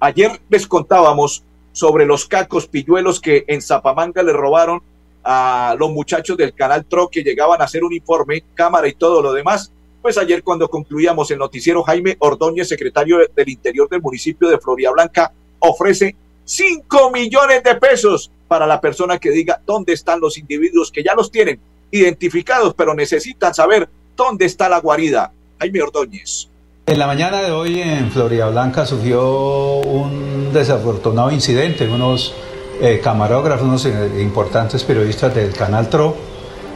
Ayer 0.00 0.40
les 0.48 0.66
contábamos 0.66 1.42
sobre 1.78 2.06
los 2.06 2.26
cacos 2.26 2.66
pilluelos 2.66 3.20
que 3.20 3.44
en 3.46 3.62
Zapamanga 3.62 4.24
le 4.24 4.32
robaron 4.32 4.82
a 5.22 5.76
los 5.78 5.92
muchachos 5.92 6.36
del 6.36 6.52
canal 6.52 6.84
TRO 6.84 7.08
que 7.08 7.22
llegaban 7.22 7.60
a 7.60 7.66
hacer 7.66 7.84
un 7.84 7.92
informe, 7.92 8.42
cámara 8.54 8.88
y 8.88 8.94
todo 8.94 9.22
lo 9.22 9.32
demás. 9.32 9.70
Pues 10.02 10.18
ayer 10.18 10.42
cuando 10.42 10.68
concluíamos 10.68 11.30
el 11.30 11.38
noticiero, 11.38 11.84
Jaime 11.84 12.16
Ordóñez, 12.18 12.66
secretario 12.66 13.18
del 13.32 13.48
Interior 13.48 13.88
del 13.88 14.02
municipio 14.02 14.48
de 14.48 14.58
Florida 14.58 14.90
Blanca, 14.90 15.32
ofrece 15.60 16.16
5 16.44 17.12
millones 17.12 17.62
de 17.62 17.76
pesos 17.76 18.28
para 18.48 18.66
la 18.66 18.80
persona 18.80 19.18
que 19.18 19.30
diga 19.30 19.62
dónde 19.64 19.92
están 19.92 20.18
los 20.18 20.36
individuos 20.36 20.90
que 20.90 21.04
ya 21.04 21.14
los 21.14 21.30
tienen 21.30 21.60
identificados, 21.92 22.74
pero 22.74 22.92
necesitan 22.92 23.54
saber 23.54 23.88
dónde 24.16 24.46
está 24.46 24.68
la 24.68 24.80
guarida. 24.80 25.32
Jaime 25.60 25.80
Ordóñez. 25.80 26.48
En 26.88 26.98
la 26.98 27.06
mañana 27.06 27.42
de 27.42 27.50
hoy 27.50 27.82
en 27.82 28.10
Florida 28.10 28.48
Blanca 28.48 28.86
surgió 28.86 29.74
un 29.76 30.54
desafortunado 30.54 31.30
incidente. 31.30 31.86
Unos 31.86 32.32
eh, 32.80 32.98
camarógrafos, 33.04 33.68
unos 33.68 33.84
eh, 33.84 34.22
importantes 34.22 34.84
periodistas 34.84 35.34
del 35.34 35.52
canal 35.52 35.90
TRO, 35.90 36.16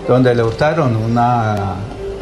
donde 0.07 0.35
le 0.35 0.42
hurtaron 0.42 0.97
una 0.97 1.76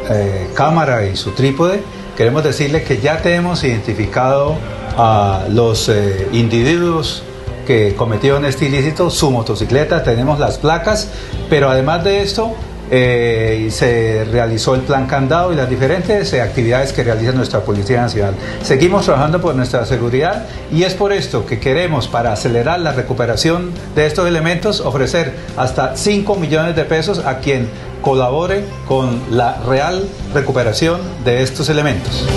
eh, 0.09 0.49
cámara 0.53 1.05
y 1.05 1.17
su 1.17 1.31
trípode. 1.31 1.83
Queremos 2.15 2.45
decirle 2.45 2.81
que 2.83 2.99
ya 2.99 3.21
tenemos 3.21 3.61
identificado 3.65 4.55
a 4.97 5.43
los 5.49 5.91
individuos 6.31 7.23
que 7.67 7.93
cometieron 7.95 8.45
este 8.45 8.67
ilícito, 8.67 9.09
su 9.09 9.31
motocicleta, 9.31 10.01
tenemos 10.01 10.39
las 10.39 10.57
placas, 10.57 11.09
pero 11.49 11.69
además 11.69 12.05
de 12.05 12.21
esto, 12.21 12.55
eh, 12.93 13.69
se 13.71 14.25
realizó 14.25 14.75
el 14.75 14.81
plan 14.81 15.07
candado 15.07 15.53
y 15.53 15.55
las 15.55 15.69
diferentes 15.69 16.33
eh, 16.33 16.41
actividades 16.41 16.91
que 16.91 17.05
realiza 17.05 17.31
nuestra 17.31 17.61
Policía 17.61 18.01
Nacional. 18.01 18.35
Seguimos 18.61 19.05
trabajando 19.05 19.39
por 19.39 19.55
nuestra 19.55 19.85
seguridad 19.85 20.45
y 20.73 20.83
es 20.83 20.93
por 20.93 21.13
esto 21.13 21.45
que 21.45 21.57
queremos, 21.57 22.09
para 22.09 22.33
acelerar 22.33 22.81
la 22.81 22.91
recuperación 22.91 23.71
de 23.95 24.05
estos 24.05 24.27
elementos, 24.27 24.81
ofrecer 24.81 25.33
hasta 25.55 25.95
5 25.95 26.35
millones 26.35 26.75
de 26.75 26.83
pesos 26.83 27.19
a 27.19 27.39
quien 27.39 27.69
colabore 28.01 28.65
con 28.89 29.21
la 29.31 29.61
real 29.65 30.05
recuperación 30.33 30.99
de 31.23 31.43
estos 31.43 31.69
elementos. 31.69 32.27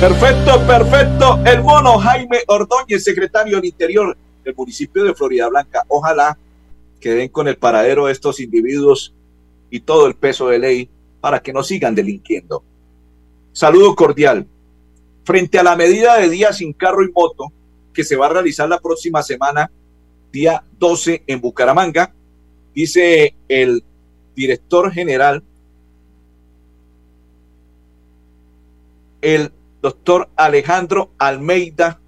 Perfecto, 0.00 0.60
perfecto. 0.66 1.40
El 1.44 1.62
mono 1.62 1.98
Jaime 1.98 2.38
Ordóñez, 2.46 3.02
secretario 3.02 3.56
del 3.56 3.64
Interior 3.64 4.16
del 4.44 4.54
municipio 4.54 5.04
de 5.04 5.14
Florida 5.14 5.48
Blanca. 5.48 5.84
Ojalá 5.88 6.36
que 7.02 7.10
den 7.10 7.28
con 7.28 7.48
el 7.48 7.58
paradero 7.58 8.06
de 8.06 8.12
estos 8.12 8.40
individuos 8.40 9.12
y 9.68 9.80
todo 9.80 10.06
el 10.06 10.14
peso 10.14 10.48
de 10.48 10.60
ley 10.60 10.90
para 11.20 11.42
que 11.42 11.52
no 11.52 11.62
sigan 11.62 11.94
delinquiendo. 11.94 12.64
Saludo 13.52 13.94
cordial. 13.94 14.46
Frente 15.24 15.58
a 15.58 15.62
la 15.62 15.76
medida 15.76 16.16
de 16.16 16.30
día 16.30 16.52
sin 16.52 16.72
carro 16.72 17.04
y 17.04 17.10
moto 17.10 17.52
que 17.92 18.04
se 18.04 18.16
va 18.16 18.26
a 18.26 18.30
realizar 18.30 18.68
la 18.68 18.78
próxima 18.78 19.22
semana, 19.22 19.70
día 20.32 20.64
12 20.78 21.24
en 21.26 21.40
Bucaramanga, 21.40 22.14
dice 22.74 23.34
el 23.48 23.84
director 24.34 24.90
general 24.92 25.42
el 29.20 29.52
doctor 29.82 30.28
Alejandro 30.36 31.10
Almeida 31.18 32.00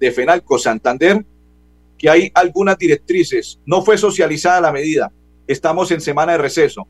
de 0.00 0.10
Fenalco 0.10 0.58
Santander 0.58 1.24
que 1.98 2.08
hay 2.08 2.30
algunas 2.34 2.78
directrices. 2.78 3.58
No 3.66 3.82
fue 3.82 3.98
socializada 3.98 4.60
la 4.60 4.72
medida. 4.72 5.12
Estamos 5.46 5.90
en 5.90 6.00
semana 6.00 6.32
de 6.32 6.38
receso. 6.38 6.86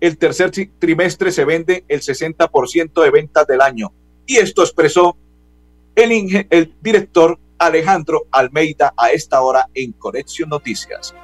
El 0.00 0.18
tercer 0.18 0.50
trimestre 0.78 1.30
se 1.30 1.44
vende 1.44 1.84
el 1.86 2.00
60% 2.00 3.02
de 3.02 3.10
ventas 3.10 3.46
del 3.46 3.60
año. 3.60 3.92
Y 4.26 4.36
esto 4.36 4.62
expresó 4.62 5.16
el, 5.94 6.74
director 6.80 7.38
Alejandro 7.58 8.26
Almeida 8.32 8.92
a 8.96 9.10
esta 9.10 9.40
hora 9.42 9.68
en 9.74 9.92
Conexión 9.92 10.48
Noticias. 10.48 11.14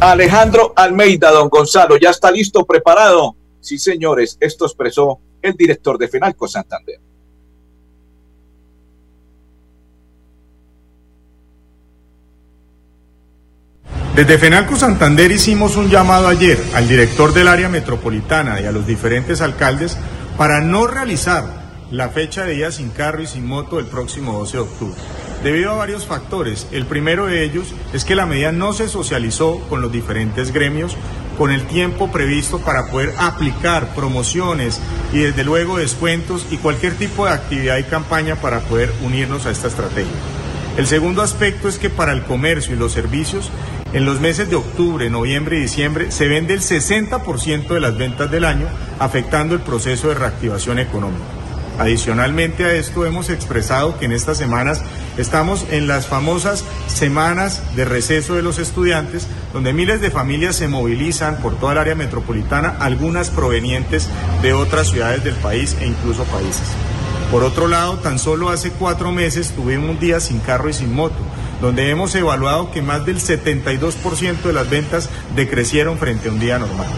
Alejandro 0.00 0.72
Almeida, 0.76 1.32
don 1.32 1.48
Gonzalo, 1.48 1.96
¿ya 1.96 2.10
está 2.10 2.30
listo, 2.30 2.64
preparado? 2.64 3.34
Sí, 3.60 3.78
señores, 3.78 4.36
esto 4.38 4.64
expresó 4.64 5.18
el 5.42 5.54
director 5.54 5.98
de 5.98 6.06
Fenalco 6.06 6.46
Santander. 6.46 7.00
Desde 14.14 14.38
Fenalco 14.38 14.76
Santander 14.76 15.32
hicimos 15.32 15.76
un 15.76 15.90
llamado 15.90 16.28
ayer 16.28 16.58
al 16.74 16.86
director 16.86 17.32
del 17.32 17.48
área 17.48 17.68
metropolitana 17.68 18.60
y 18.60 18.66
a 18.66 18.72
los 18.72 18.86
diferentes 18.86 19.40
alcaldes 19.40 19.96
para 20.36 20.60
no 20.60 20.86
realizar 20.86 21.44
la 21.90 22.08
fecha 22.08 22.44
de 22.44 22.54
día 22.54 22.70
sin 22.70 22.90
carro 22.90 23.22
y 23.22 23.26
sin 23.26 23.46
moto 23.46 23.80
el 23.80 23.86
próximo 23.86 24.38
12 24.38 24.56
de 24.56 24.62
octubre 24.62 25.00
debido 25.42 25.72
a 25.72 25.76
varios 25.76 26.06
factores. 26.06 26.66
El 26.72 26.86
primero 26.86 27.26
de 27.26 27.44
ellos 27.44 27.74
es 27.92 28.04
que 28.04 28.14
la 28.14 28.26
medida 28.26 28.52
no 28.52 28.72
se 28.72 28.88
socializó 28.88 29.60
con 29.68 29.80
los 29.80 29.92
diferentes 29.92 30.52
gremios 30.52 30.96
con 31.38 31.52
el 31.52 31.66
tiempo 31.68 32.10
previsto 32.10 32.58
para 32.58 32.86
poder 32.86 33.14
aplicar 33.16 33.94
promociones 33.94 34.80
y 35.12 35.18
desde 35.18 35.44
luego 35.44 35.78
descuentos 35.78 36.44
y 36.50 36.56
cualquier 36.56 36.94
tipo 36.94 37.24
de 37.24 37.32
actividad 37.32 37.78
y 37.78 37.84
campaña 37.84 38.34
para 38.34 38.58
poder 38.60 38.92
unirnos 39.02 39.46
a 39.46 39.52
esta 39.52 39.68
estrategia. 39.68 40.10
El 40.76 40.86
segundo 40.86 41.22
aspecto 41.22 41.68
es 41.68 41.78
que 41.78 41.90
para 41.90 42.12
el 42.12 42.24
comercio 42.24 42.74
y 42.74 42.78
los 42.78 42.92
servicios, 42.92 43.50
en 43.92 44.04
los 44.04 44.20
meses 44.20 44.50
de 44.50 44.56
octubre, 44.56 45.08
noviembre 45.08 45.56
y 45.56 45.62
diciembre 45.62 46.10
se 46.10 46.28
vende 46.28 46.54
el 46.54 46.60
60% 46.60 47.68
de 47.68 47.80
las 47.80 47.96
ventas 47.96 48.30
del 48.30 48.44
año, 48.44 48.66
afectando 48.98 49.54
el 49.54 49.60
proceso 49.60 50.08
de 50.08 50.14
reactivación 50.14 50.78
económica. 50.78 51.37
Adicionalmente 51.78 52.64
a 52.64 52.74
esto 52.74 53.06
hemos 53.06 53.30
expresado 53.30 53.98
que 53.98 54.06
en 54.06 54.12
estas 54.12 54.36
semanas 54.36 54.82
estamos 55.16 55.64
en 55.70 55.86
las 55.86 56.08
famosas 56.08 56.64
semanas 56.88 57.62
de 57.76 57.84
receso 57.84 58.34
de 58.34 58.42
los 58.42 58.58
estudiantes, 58.58 59.28
donde 59.52 59.72
miles 59.72 60.00
de 60.00 60.10
familias 60.10 60.56
se 60.56 60.66
movilizan 60.66 61.36
por 61.36 61.54
toda 61.56 61.72
el 61.72 61.78
área 61.78 61.94
metropolitana, 61.94 62.76
algunas 62.80 63.30
provenientes 63.30 64.08
de 64.42 64.54
otras 64.54 64.88
ciudades 64.88 65.22
del 65.22 65.36
país 65.36 65.76
e 65.80 65.86
incluso 65.86 66.24
países. 66.24 66.66
Por 67.30 67.44
otro 67.44 67.68
lado, 67.68 67.98
tan 67.98 68.18
solo 68.18 68.48
hace 68.48 68.70
cuatro 68.72 69.12
meses 69.12 69.52
tuvimos 69.52 69.90
un 69.90 70.00
día 70.00 70.18
sin 70.18 70.40
carro 70.40 70.68
y 70.68 70.72
sin 70.72 70.92
moto, 70.92 71.18
donde 71.60 71.90
hemos 71.90 72.12
evaluado 72.16 72.72
que 72.72 72.82
más 72.82 73.06
del 73.06 73.20
72% 73.20 74.42
de 74.42 74.52
las 74.52 74.68
ventas 74.68 75.10
decrecieron 75.36 75.96
frente 75.98 76.28
a 76.28 76.32
un 76.32 76.40
día 76.40 76.58
normal 76.58 76.88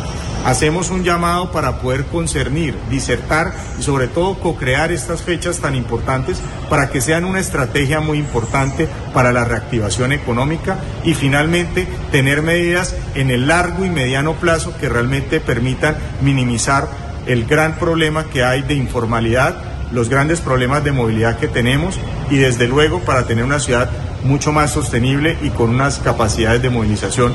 hacemos 0.44 0.90
un 0.90 1.04
llamado 1.04 1.52
para 1.52 1.80
poder 1.80 2.04
concernir, 2.06 2.74
disertar 2.88 3.52
y 3.78 3.82
sobre 3.82 4.08
todo 4.08 4.38
co-crear 4.38 4.92
estas 4.92 5.22
fechas 5.22 5.58
tan 5.58 5.74
importantes 5.74 6.40
para 6.68 6.90
que 6.90 7.00
sean 7.00 7.24
una 7.24 7.40
estrategia 7.40 8.00
muy 8.00 8.18
importante 8.18 8.88
para 9.12 9.32
la 9.32 9.44
reactivación 9.44 10.12
económica 10.12 10.78
y 11.04 11.14
finalmente 11.14 11.86
tener 12.12 12.42
medidas 12.42 12.94
en 13.14 13.30
el 13.30 13.48
largo 13.48 13.84
y 13.84 13.90
mediano 13.90 14.34
plazo 14.34 14.76
que 14.78 14.88
realmente 14.88 15.40
permitan 15.40 15.96
minimizar 16.22 16.88
el 17.26 17.44
gran 17.44 17.76
problema 17.78 18.24
que 18.24 18.44
hay 18.44 18.62
de 18.62 18.74
informalidad, 18.74 19.56
los 19.92 20.08
grandes 20.08 20.40
problemas 20.40 20.84
de 20.84 20.92
movilidad 20.92 21.38
que 21.38 21.48
tenemos 21.48 21.98
y 22.30 22.36
desde 22.36 22.66
luego 22.66 23.00
para 23.00 23.24
tener 23.24 23.44
una 23.44 23.60
ciudad 23.60 23.90
mucho 24.24 24.52
más 24.52 24.70
sostenible 24.72 25.36
y 25.42 25.50
con 25.50 25.70
unas 25.70 25.98
capacidades 25.98 26.62
de 26.62 26.70
movilización. 26.70 27.34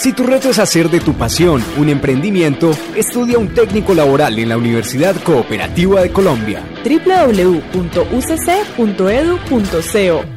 Si 0.00 0.12
tu 0.14 0.22
reto 0.22 0.48
es 0.48 0.58
hacer 0.58 0.88
de 0.88 0.98
tu 0.98 1.12
pasión 1.12 1.62
un 1.76 1.90
emprendimiento, 1.90 2.70
estudia 2.96 3.38
un 3.38 3.52
técnico 3.52 3.92
laboral 3.92 4.38
en 4.38 4.48
la 4.48 4.56
Universidad 4.56 5.14
Cooperativa 5.22 6.00
de 6.00 6.10
Colombia. 6.10 6.64
www.ucc.edu.co 6.82 8.00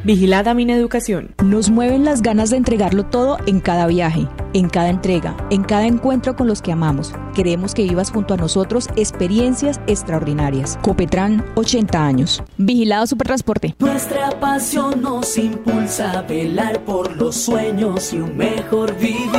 Vigilada 0.04 0.54
Mineducación. 0.54 1.34
Nos 1.42 1.70
mueven 1.70 2.04
las 2.04 2.22
ganas 2.22 2.50
de 2.50 2.58
entregarlo 2.58 3.06
todo 3.06 3.38
en 3.46 3.62
cada 3.62 3.88
viaje, 3.88 4.28
en 4.54 4.68
cada 4.68 4.90
entrega, 4.90 5.38
en 5.50 5.64
cada 5.64 5.88
encuentro 5.88 6.36
con 6.36 6.48
los 6.48 6.62
que 6.62 6.74
amamos. 6.74 7.14
Queremos 7.34 7.74
que 7.74 7.84
vivas 7.84 8.12
junto 8.12 8.36
a 8.36 8.38
nosotros 8.38 8.90
experiencias 8.96 9.82
extraordinarias. 9.88 10.78
Copetran, 10.84 11.44
80 11.56 12.06
años. 12.06 12.44
Vigilado 12.58 13.08
Supertransporte. 13.08 13.76
Nuestra 13.80 14.30
pasión 14.40 15.02
nos 15.02 15.36
impulsa 15.38 16.20
a 16.20 16.22
velar 16.22 16.84
por 16.86 17.16
los 17.18 17.36
sueños 17.36 18.14
y 18.14 18.18
un 18.18 18.38
mejor 18.38 18.96
vivir. 18.98 19.32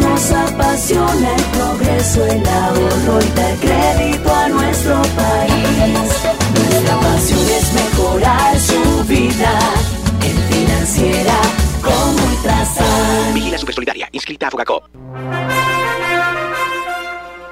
Nos 0.00 0.32
apasiona 0.32 1.34
el 1.36 1.42
progreso, 1.56 2.26
el 2.26 2.46
ahorro 2.48 3.18
y 3.20 3.36
dar 3.36 3.56
crédito 3.58 4.34
a 4.34 4.48
nuestro 4.48 5.02
país. 5.16 6.08
Nuestra 6.54 7.00
pasión 7.00 7.40
es 7.40 7.72
mejorar 7.74 8.58
su 8.58 9.04
vida 9.04 9.58
en 10.22 10.36
financiera 10.52 11.34
como 11.80 12.26
Ultrasan. 12.26 13.34
Vigila 13.34 13.58
Supersolidaria, 13.58 14.08
inscrita 14.12 14.48
a 14.48 14.50
Fogacop. 14.50 15.67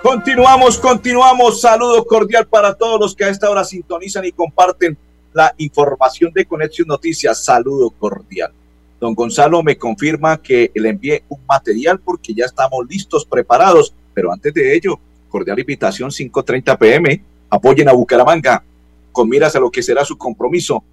Continuamos, 0.07 0.79
continuamos. 0.79 1.61
Saludo 1.61 2.05
cordial 2.05 2.47
para 2.47 2.73
todos 2.75 3.01
los 3.01 3.17
que 3.17 3.25
a 3.25 3.29
esta 3.29 3.51
hora 3.51 3.65
sintonizan 3.65 4.25
y 4.25 4.31
comparten 4.31 4.97
la 5.33 5.53
información 5.59 6.33
de 6.33 6.47
Conexión 6.47 6.87
Noticias. 6.87 7.45
Saludo 7.45 7.91
cordial. 7.91 8.53
Don 9.01 9.15
Gonzalo 9.17 9.65
me 9.65 9.77
confirma 9.77 10.41
que 10.41 10.71
le 10.77 10.91
envié 10.91 11.25
un 11.29 11.45
material 11.45 11.99
porque 11.99 12.33
ya 12.33 12.45
estamos 12.45 12.87
listos, 12.89 13.27
preparados. 13.27 13.93
Pero 14.15 14.33
antes 14.33 14.55
de 14.55 14.77
ello, 14.77 14.97
cordial 15.29 15.59
invitación 15.59 16.11
5.30 16.11 16.79
pm. 16.79 17.25
Apoyen 17.51 17.89
a 17.89 17.93
Bucaramanga 17.93 18.63
con 19.11 19.29
miras 19.29 19.57
a 19.57 19.61
lo 19.61 19.73
que 19.73 19.83
será 19.83 20.05
su 20.05 20.17
compromiso. 20.17 20.85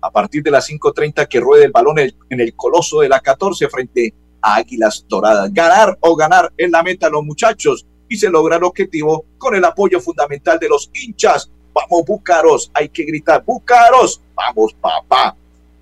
A 0.00 0.10
partir 0.10 0.42
de 0.42 0.50
las 0.50 0.68
5.30 0.68 1.28
que 1.28 1.38
ruede 1.38 1.64
el 1.64 1.70
balón 1.70 2.00
en 2.00 2.40
el 2.40 2.56
coloso 2.56 3.02
de 3.02 3.08
la 3.08 3.20
14 3.20 3.68
frente 3.68 4.12
a 4.42 4.56
Águilas 4.56 5.06
Doradas. 5.08 5.54
Ganar 5.54 5.96
o 6.00 6.16
ganar 6.16 6.52
en 6.58 6.72
la 6.72 6.82
meta 6.82 7.08
los 7.08 7.22
muchachos 7.22 7.86
y 8.08 8.16
se 8.16 8.30
logra 8.30 8.56
el 8.56 8.64
objetivo 8.64 9.24
con 9.36 9.54
el 9.54 9.64
apoyo 9.64 10.00
fundamental 10.00 10.58
de 10.58 10.68
los 10.68 10.90
hinchas. 10.92 11.50
Vamos, 11.72 12.06
Búcaros, 12.06 12.70
hay 12.74 12.88
que 12.88 13.04
gritar, 13.04 13.44
Búcaros, 13.44 14.20
vamos, 14.34 14.74
papá. 14.74 15.36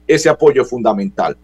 Ese 0.07 0.29
apoyo 0.29 0.65
fundamental. 0.65 1.37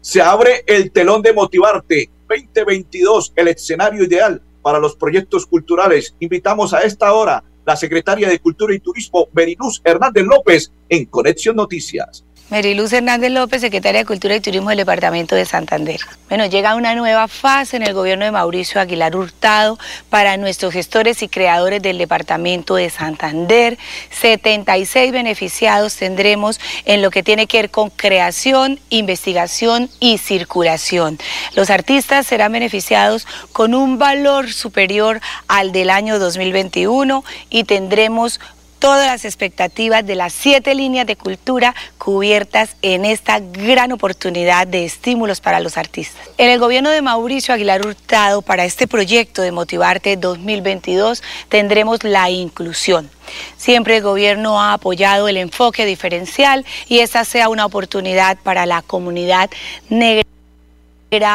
Se 0.00 0.22
abre 0.22 0.64
el 0.66 0.90
telón 0.90 1.22
de 1.22 1.32
Motivarte 1.32 2.10
2022, 2.28 3.32
el 3.36 3.48
escenario 3.48 4.04
ideal 4.04 4.40
para 4.62 4.78
los 4.78 4.96
proyectos 4.96 5.46
culturales. 5.46 6.14
Invitamos 6.18 6.74
a 6.74 6.80
esta 6.80 7.12
hora 7.12 7.42
la 7.64 7.76
secretaria 7.76 8.28
de 8.28 8.38
Cultura 8.38 8.74
y 8.74 8.78
Turismo, 8.78 9.28
Beriluz 9.32 9.80
Hernández 9.84 10.24
López, 10.24 10.72
en 10.88 11.04
Conexión 11.06 11.56
Noticias. 11.56 12.24
Meriluz 12.48 12.92
Hernández 12.92 13.32
López, 13.32 13.60
secretaria 13.60 14.02
de 14.02 14.06
Cultura 14.06 14.36
y 14.36 14.40
Turismo 14.40 14.68
del 14.68 14.78
Departamento 14.78 15.34
de 15.34 15.44
Santander. 15.44 16.00
Bueno, 16.28 16.46
llega 16.46 16.76
una 16.76 16.94
nueva 16.94 17.26
fase 17.26 17.76
en 17.76 17.82
el 17.82 17.92
gobierno 17.92 18.24
de 18.24 18.30
Mauricio 18.30 18.80
Aguilar 18.80 19.16
Hurtado 19.16 19.80
para 20.10 20.36
nuestros 20.36 20.72
gestores 20.72 21.24
y 21.24 21.28
creadores 21.28 21.82
del 21.82 21.98
Departamento 21.98 22.76
de 22.76 22.88
Santander. 22.88 23.78
76 24.12 25.10
beneficiados 25.10 25.96
tendremos 25.96 26.60
en 26.84 27.02
lo 27.02 27.10
que 27.10 27.24
tiene 27.24 27.48
que 27.48 27.62
ver 27.62 27.70
con 27.70 27.90
creación, 27.90 28.78
investigación 28.90 29.90
y 29.98 30.18
circulación. 30.18 31.18
Los 31.56 31.68
artistas 31.68 32.28
serán 32.28 32.52
beneficiados 32.52 33.26
con 33.52 33.74
un 33.74 33.98
valor 33.98 34.52
superior 34.52 35.20
al 35.48 35.72
del 35.72 35.90
año 35.90 36.20
2021 36.20 37.24
y 37.50 37.64
tendremos 37.64 38.38
todas 38.78 39.06
las 39.06 39.24
expectativas 39.24 40.06
de 40.06 40.14
las 40.14 40.32
siete 40.32 40.74
líneas 40.74 41.06
de 41.06 41.16
cultura 41.16 41.74
cubiertas 41.98 42.76
en 42.82 43.04
esta 43.04 43.40
gran 43.40 43.92
oportunidad 43.92 44.66
de 44.66 44.84
estímulos 44.84 45.40
para 45.40 45.60
los 45.60 45.76
artistas. 45.76 46.28
En 46.38 46.50
el 46.50 46.58
gobierno 46.58 46.90
de 46.90 47.02
Mauricio 47.02 47.54
Aguilar 47.54 47.84
Hurtado, 47.86 48.42
para 48.42 48.64
este 48.64 48.86
proyecto 48.86 49.42
de 49.42 49.52
Motivarte 49.52 50.16
2022, 50.16 51.22
tendremos 51.48 52.04
la 52.04 52.30
inclusión. 52.30 53.10
Siempre 53.56 53.96
el 53.96 54.02
gobierno 54.02 54.60
ha 54.60 54.74
apoyado 54.74 55.28
el 55.28 55.36
enfoque 55.36 55.84
diferencial 55.84 56.64
y 56.86 57.00
esa 57.00 57.24
sea 57.24 57.48
una 57.48 57.66
oportunidad 57.66 58.38
para 58.38 58.66
la 58.66 58.82
comunidad 58.82 59.50
negra 59.88 60.24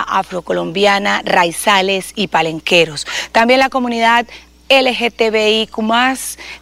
afrocolombiana, 0.07 1.21
raizales 1.25 2.11
y 2.15 2.27
palenqueros. 2.27 3.07
También 3.31 3.59
la 3.59 3.69
comunidad 3.69 4.25
LGTBIQ+, 4.71 5.77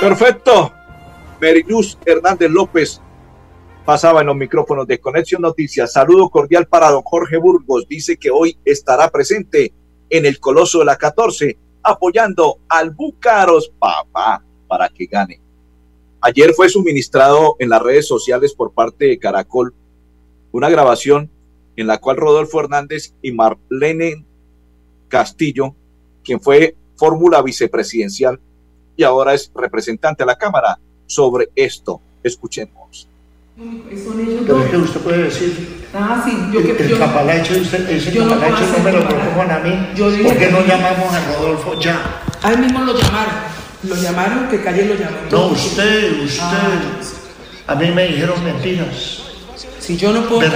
Perfecto. 0.00 0.72
Meriluz 1.40 1.96
Hernández 2.04 2.50
López 2.50 3.00
pasaba 3.86 4.20
en 4.20 4.26
los 4.26 4.36
micrófonos 4.36 4.86
de 4.88 4.98
Conexión 4.98 5.42
Noticias. 5.42 5.92
Saludo 5.92 6.28
cordial 6.28 6.66
para 6.66 6.90
don 6.90 7.02
Jorge 7.02 7.36
Burgos. 7.36 7.86
Dice 7.88 8.16
que 8.16 8.32
hoy 8.32 8.58
estará 8.64 9.08
presente 9.10 9.72
en 10.10 10.26
el 10.26 10.40
Coloso 10.40 10.80
de 10.80 10.86
la 10.86 10.96
14 10.96 11.56
apoyando 11.84 12.58
al 12.68 12.90
Búcaros 12.90 13.72
Papá 13.78 14.42
para 14.66 14.88
que 14.88 15.06
gane. 15.06 15.40
Ayer 16.20 16.52
fue 16.52 16.68
suministrado 16.68 17.54
en 17.60 17.68
las 17.68 17.80
redes 17.80 18.08
sociales 18.08 18.54
por 18.54 18.72
parte 18.72 19.04
de 19.06 19.18
Caracol 19.20 19.72
una 20.50 20.68
grabación 20.68 21.30
en 21.76 21.86
la 21.86 21.98
cual 21.98 22.16
Rodolfo 22.16 22.58
Hernández 22.58 23.14
y 23.22 23.30
Marlene 23.30 24.24
Castillo, 25.06 25.76
quien 26.24 26.40
fue 26.40 26.74
fórmula 26.96 27.40
vicepresidencial 27.40 28.40
y 28.96 29.04
ahora 29.04 29.34
es 29.34 29.52
representante 29.54 30.24
a 30.24 30.26
la 30.26 30.36
Cámara, 30.36 30.80
sobre 31.06 31.50
esto. 31.54 32.00
Escuchemos. 32.24 32.85
Pero 33.56 34.62
es 34.64 34.70
que 34.70 34.76
usted 34.76 35.00
puede 35.00 35.22
decir, 35.24 35.86
ah, 35.94 36.22
sí, 36.22 36.36
yo, 36.52 36.60
el, 36.60 36.76
el 36.76 36.98
capalacho, 36.98 37.54
ese 37.54 38.12
yo 38.12 38.26
no, 38.26 38.34
no 38.34 38.84
me 38.84 38.92
lo 38.92 39.08
propongan 39.08 39.50
a 39.50 39.58
mí, 39.60 39.88
¿por 39.96 40.36
qué 40.36 40.50
no 40.50 40.60
llamamos 40.66 41.14
a 41.14 41.32
Rodolfo 41.32 41.80
ya? 41.80 42.20
A 42.42 42.52
él 42.52 42.58
mismo 42.58 42.80
lo 42.80 42.92
llamaron, 42.98 43.34
lo 43.84 43.94
llamaron, 43.96 44.48
que 44.48 44.62
Calle 44.62 44.84
lo 44.84 44.94
llamó. 44.94 45.16
No, 45.30 45.46
usted, 45.46 46.22
usted, 46.22 46.42
ah. 46.42 47.72
a 47.72 47.74
mí 47.76 47.90
me 47.92 48.08
dijeron 48.08 48.44
mentiras. 48.44 49.25
Si 49.86 49.96
yo 49.96 50.12
no 50.12 50.28
puedo. 50.28 50.50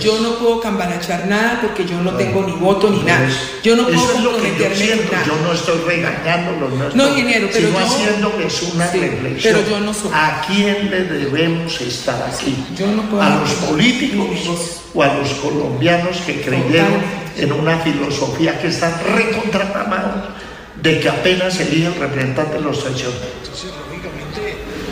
Yo 0.00 0.20
no 0.22 0.38
puedo 0.38 0.58
cambarachar 0.58 1.26
nada 1.26 1.58
porque 1.60 1.84
yo 1.84 2.00
no 2.00 2.12
tengo 2.12 2.44
ni 2.46 2.52
voto 2.52 2.88
ni 2.88 3.02
nada. 3.02 3.28
Yo 3.62 3.76
no 3.76 3.84
puedo 3.84 3.98
eso 3.98 4.12
es 4.14 4.24
lo 4.24 4.36
que 4.38 4.56
yo 4.58 4.74
siento. 4.74 5.12
Yo 5.26 5.36
no 5.44 5.52
estoy 5.52 5.80
regañándolo, 5.86 6.70
no, 6.70 6.84
estoy, 6.86 6.96
no 6.98 7.08
ingeniero, 7.08 7.48
pero 7.52 7.68
sino 7.68 7.78
yo, 7.78 7.86
haciendo 7.86 8.36
que 8.38 8.46
es 8.46 8.62
una 8.62 8.90
sí, 8.90 9.00
reflexión. 9.00 9.54
Pero 9.54 9.68
yo 9.68 9.80
no 9.80 9.92
soy. 9.92 10.10
¿A 10.14 10.42
quién 10.46 10.90
le 10.90 11.04
debemos 11.04 11.78
estar 11.78 12.22
aquí? 12.22 12.56
Yo 12.74 12.86
no 12.86 13.02
puedo 13.02 13.22
¿A 13.22 13.36
los 13.40 13.50
políticos 13.50 14.80
o 14.94 15.02
a 15.02 15.12
los 15.12 15.28
colombianos 15.34 16.16
que 16.24 16.40
creyeron 16.40 17.02
en 17.36 17.52
una 17.52 17.78
filosofía 17.80 18.58
que 18.58 18.68
está 18.68 18.98
recontramada 19.14 20.36
de 20.80 21.00
que 21.00 21.08
apenas 21.10 21.60
eligen 21.60 21.94
representantes 22.00 22.54
de 22.54 22.60
los 22.62 22.78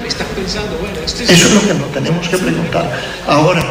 traicioneros? 0.09 0.35
pensando, 0.35 0.79
bueno, 0.79 0.99
este 1.05 1.25
Eso 1.25 1.49
es 1.49 1.55
lo 1.55 1.61
que 1.61 1.75
nos 1.75 1.93
tenemos 1.93 2.29
que 2.29 2.39
preguntar. 2.39 2.91
Ahora, 3.27 3.63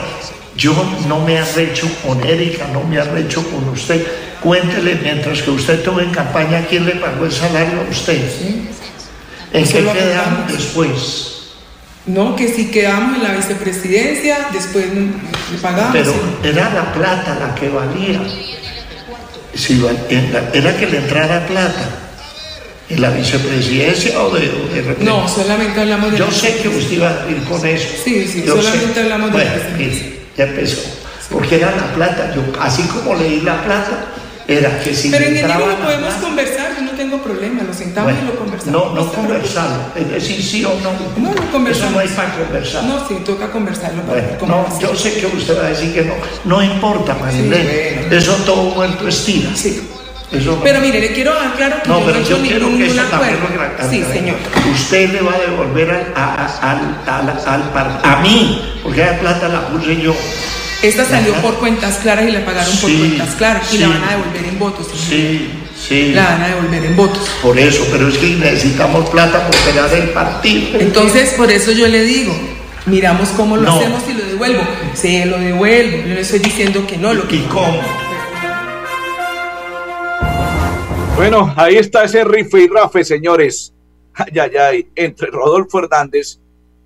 yo 0.55 0.73
no 1.07 1.19
me 1.19 1.37
arrecho 1.37 1.89
con 2.05 2.23
Erika, 2.23 2.67
no 2.71 2.83
me 2.83 2.99
arrecho 2.99 3.43
con 3.49 3.69
usted. 3.69 4.05
Cuéntele, 4.41 4.95
mientras 4.95 5.41
que 5.41 5.51
usted 5.51 5.75
estuvo 5.75 5.99
en 5.99 6.11
campaña, 6.11 6.65
¿quién 6.69 6.85
le 6.85 6.95
pagó 6.95 7.25
el 7.25 7.31
salario 7.31 7.81
a 7.81 7.89
usted? 7.89 8.21
¿En 9.53 9.67
qué 9.67 9.83
quedamos 9.83 10.51
después? 10.51 11.29
No, 12.05 12.35
que 12.35 12.49
si 12.49 12.69
quedamos 12.69 13.17
en 13.17 13.23
la 13.23 13.33
vicepresidencia, 13.33 14.49
después 14.51 14.85
le 14.93 15.57
pagamos. 15.61 15.93
Pero 15.93 16.13
era 16.43 16.73
la 16.73 16.91
plata 16.91 17.37
la 17.39 17.55
que 17.55 17.69
valía. 17.69 18.21
Si, 19.55 19.81
era 20.53 20.77
que 20.77 20.87
le 20.87 20.97
entrara 20.97 21.45
plata 21.45 22.02
en 22.89 23.01
la 23.01 23.09
vicepresidencia 23.09 24.21
o 24.21 24.29
de, 24.31 24.41
de 24.41 24.95
No, 24.99 25.27
solamente 25.27 25.79
hablamos 25.79 26.11
de 26.11 26.17
Yo 26.17 26.31
sé 26.31 26.57
que 26.57 26.67
usted 26.67 26.91
iba 26.91 27.09
a 27.09 27.29
ir 27.29 27.43
con 27.43 27.65
eso. 27.65 27.87
Sí, 28.03 28.27
sí, 28.27 28.43
solamente 28.45 28.99
hablamos 28.99 29.31
de 29.31 29.37
bueno, 29.37 29.51
mire, 29.77 30.19
ya 30.37 30.43
empezó. 30.45 30.81
Porque 31.29 31.55
era 31.55 31.71
la 31.71 31.93
plata. 31.93 32.33
Yo, 32.35 32.41
así 32.59 32.83
como 32.83 33.15
leí 33.15 33.41
la 33.41 33.63
plata, 33.63 34.05
era 34.47 34.79
que 34.79 34.93
si 34.93 35.09
Pero 35.09 35.25
en 35.25 35.37
el 35.37 35.47
lo 35.47 35.77
podemos 35.77 36.13
conversar, 36.15 36.75
yo 36.75 36.81
no 36.81 36.91
tengo 36.91 37.17
problema, 37.23 37.63
lo 37.63 37.73
sentamos 37.73 38.13
y 38.21 38.25
lo 38.25 38.35
conversamos. 38.35 38.73
No, 38.73 38.93
no 38.93 39.13
conversarlo, 39.13 39.77
es 39.95 40.11
decir, 40.11 40.43
sí 40.43 40.65
o 40.65 40.73
no. 40.81 40.91
No, 41.17 41.33
no 41.33 41.51
conversamos. 41.51 41.91
Eso 41.91 41.91
no 41.91 41.99
hay 41.99 42.07
para 42.09 42.35
conversar. 42.35 42.83
No, 42.83 43.07
sí, 43.07 43.15
toca 43.25 43.49
conversarlo. 43.49 44.01
Para 44.03 44.21
bueno, 44.39 44.67
no, 44.69 44.79
yo 44.79 44.95
sé 44.95 45.13
que 45.13 45.27
usted 45.27 45.57
va 45.57 45.67
a 45.67 45.69
decir 45.69 45.93
que 45.93 46.03
no. 46.03 46.13
No 46.43 46.61
importa, 46.61 47.15
Marilene. 47.15 47.89
Sí, 47.89 47.95
bueno. 48.01 48.15
Eso 48.17 48.33
todo 48.45 48.63
muerto 48.75 49.07
estira. 49.07 49.49
Sí. 49.55 49.89
Eso 50.33 50.59
pero 50.63 50.81
mire, 50.81 50.99
le 50.99 51.13
quiero 51.13 51.31
aclarar 51.31 51.83
que 51.83 51.89
no, 51.89 51.99
yo 51.99 52.05
pero 52.05 52.19
no 52.19 52.25
he 52.25 52.29
yo 52.29 52.41
quiero 52.41 52.69
ningún 52.69 52.77
que 52.79 52.85
eso 52.87 53.89
sí, 53.89 54.03
señor. 54.11 54.35
Usted 54.71 55.11
le 55.11 55.21
va 55.21 55.33
a 55.35 55.39
devolver 55.39 55.91
al, 55.91 56.13
al, 56.15 56.97
al, 57.07 57.29
al, 57.45 58.01
a 58.03 58.19
mí, 58.21 58.79
porque 58.81 59.01
la 59.01 59.19
plata 59.19 59.47
la 59.47 59.67
puse 59.67 60.01
yo. 60.01 60.15
Esta 60.81 61.05
salió 61.05 61.33
por 61.35 61.55
cuentas 61.59 61.99
claras 62.01 62.27
y 62.27 62.31
la 62.31 62.43
pagaron 62.43 62.75
por 62.75 62.91
cuentas 62.91 63.35
claras 63.35 63.73
y 63.73 63.77
la 63.77 63.87
van 63.87 64.03
a 64.03 64.11
devolver 64.11 64.45
en 64.45 64.59
votos. 64.59 64.87
Sí, 64.93 65.49
sí. 65.79 66.11
La 66.13 66.25
van 66.25 66.41
a 66.41 66.47
devolver 66.49 66.85
en 66.85 66.95
votos. 66.95 67.29
Por 67.41 67.57
eso, 67.57 67.87
pero 67.91 68.09
es 68.09 68.17
que 68.17 68.27
necesitamos 68.35 69.09
plata 69.09 69.47
por 69.47 69.55
pegar 69.57 69.93
el 69.93 70.09
partido. 70.09 70.79
Entonces, 70.79 71.29
por 71.37 71.49
eso 71.49 71.71
yo 71.71 71.87
le 71.87 72.03
digo, 72.03 72.35
miramos 72.85 73.29
cómo 73.29 73.55
lo 73.55 73.71
hacemos 73.71 74.03
y 74.09 74.13
lo 74.13 74.25
devuelvo. 74.25 74.61
Se 74.93 75.25
lo 75.25 75.39
devuelvo. 75.39 75.97
Yo 76.05 76.15
le 76.15 76.21
estoy 76.21 76.39
diciendo 76.39 76.85
que 76.85 76.97
no. 76.97 77.13
Lo 77.13 77.27
que 77.29 77.37
¿Y 77.37 77.41
cómo? 77.43 77.81
Bueno, 81.15 81.53
ahí 81.55 81.75
está 81.75 82.03
ese 82.03 82.23
rife 82.23 82.63
y 82.63 82.67
rafe, 82.67 83.03
señores. 83.03 83.73
Ay, 84.13 84.39
ay, 84.39 84.57
ay, 84.57 84.87
entre 84.95 85.27
Rodolfo 85.27 85.79
Hernández 85.79 86.39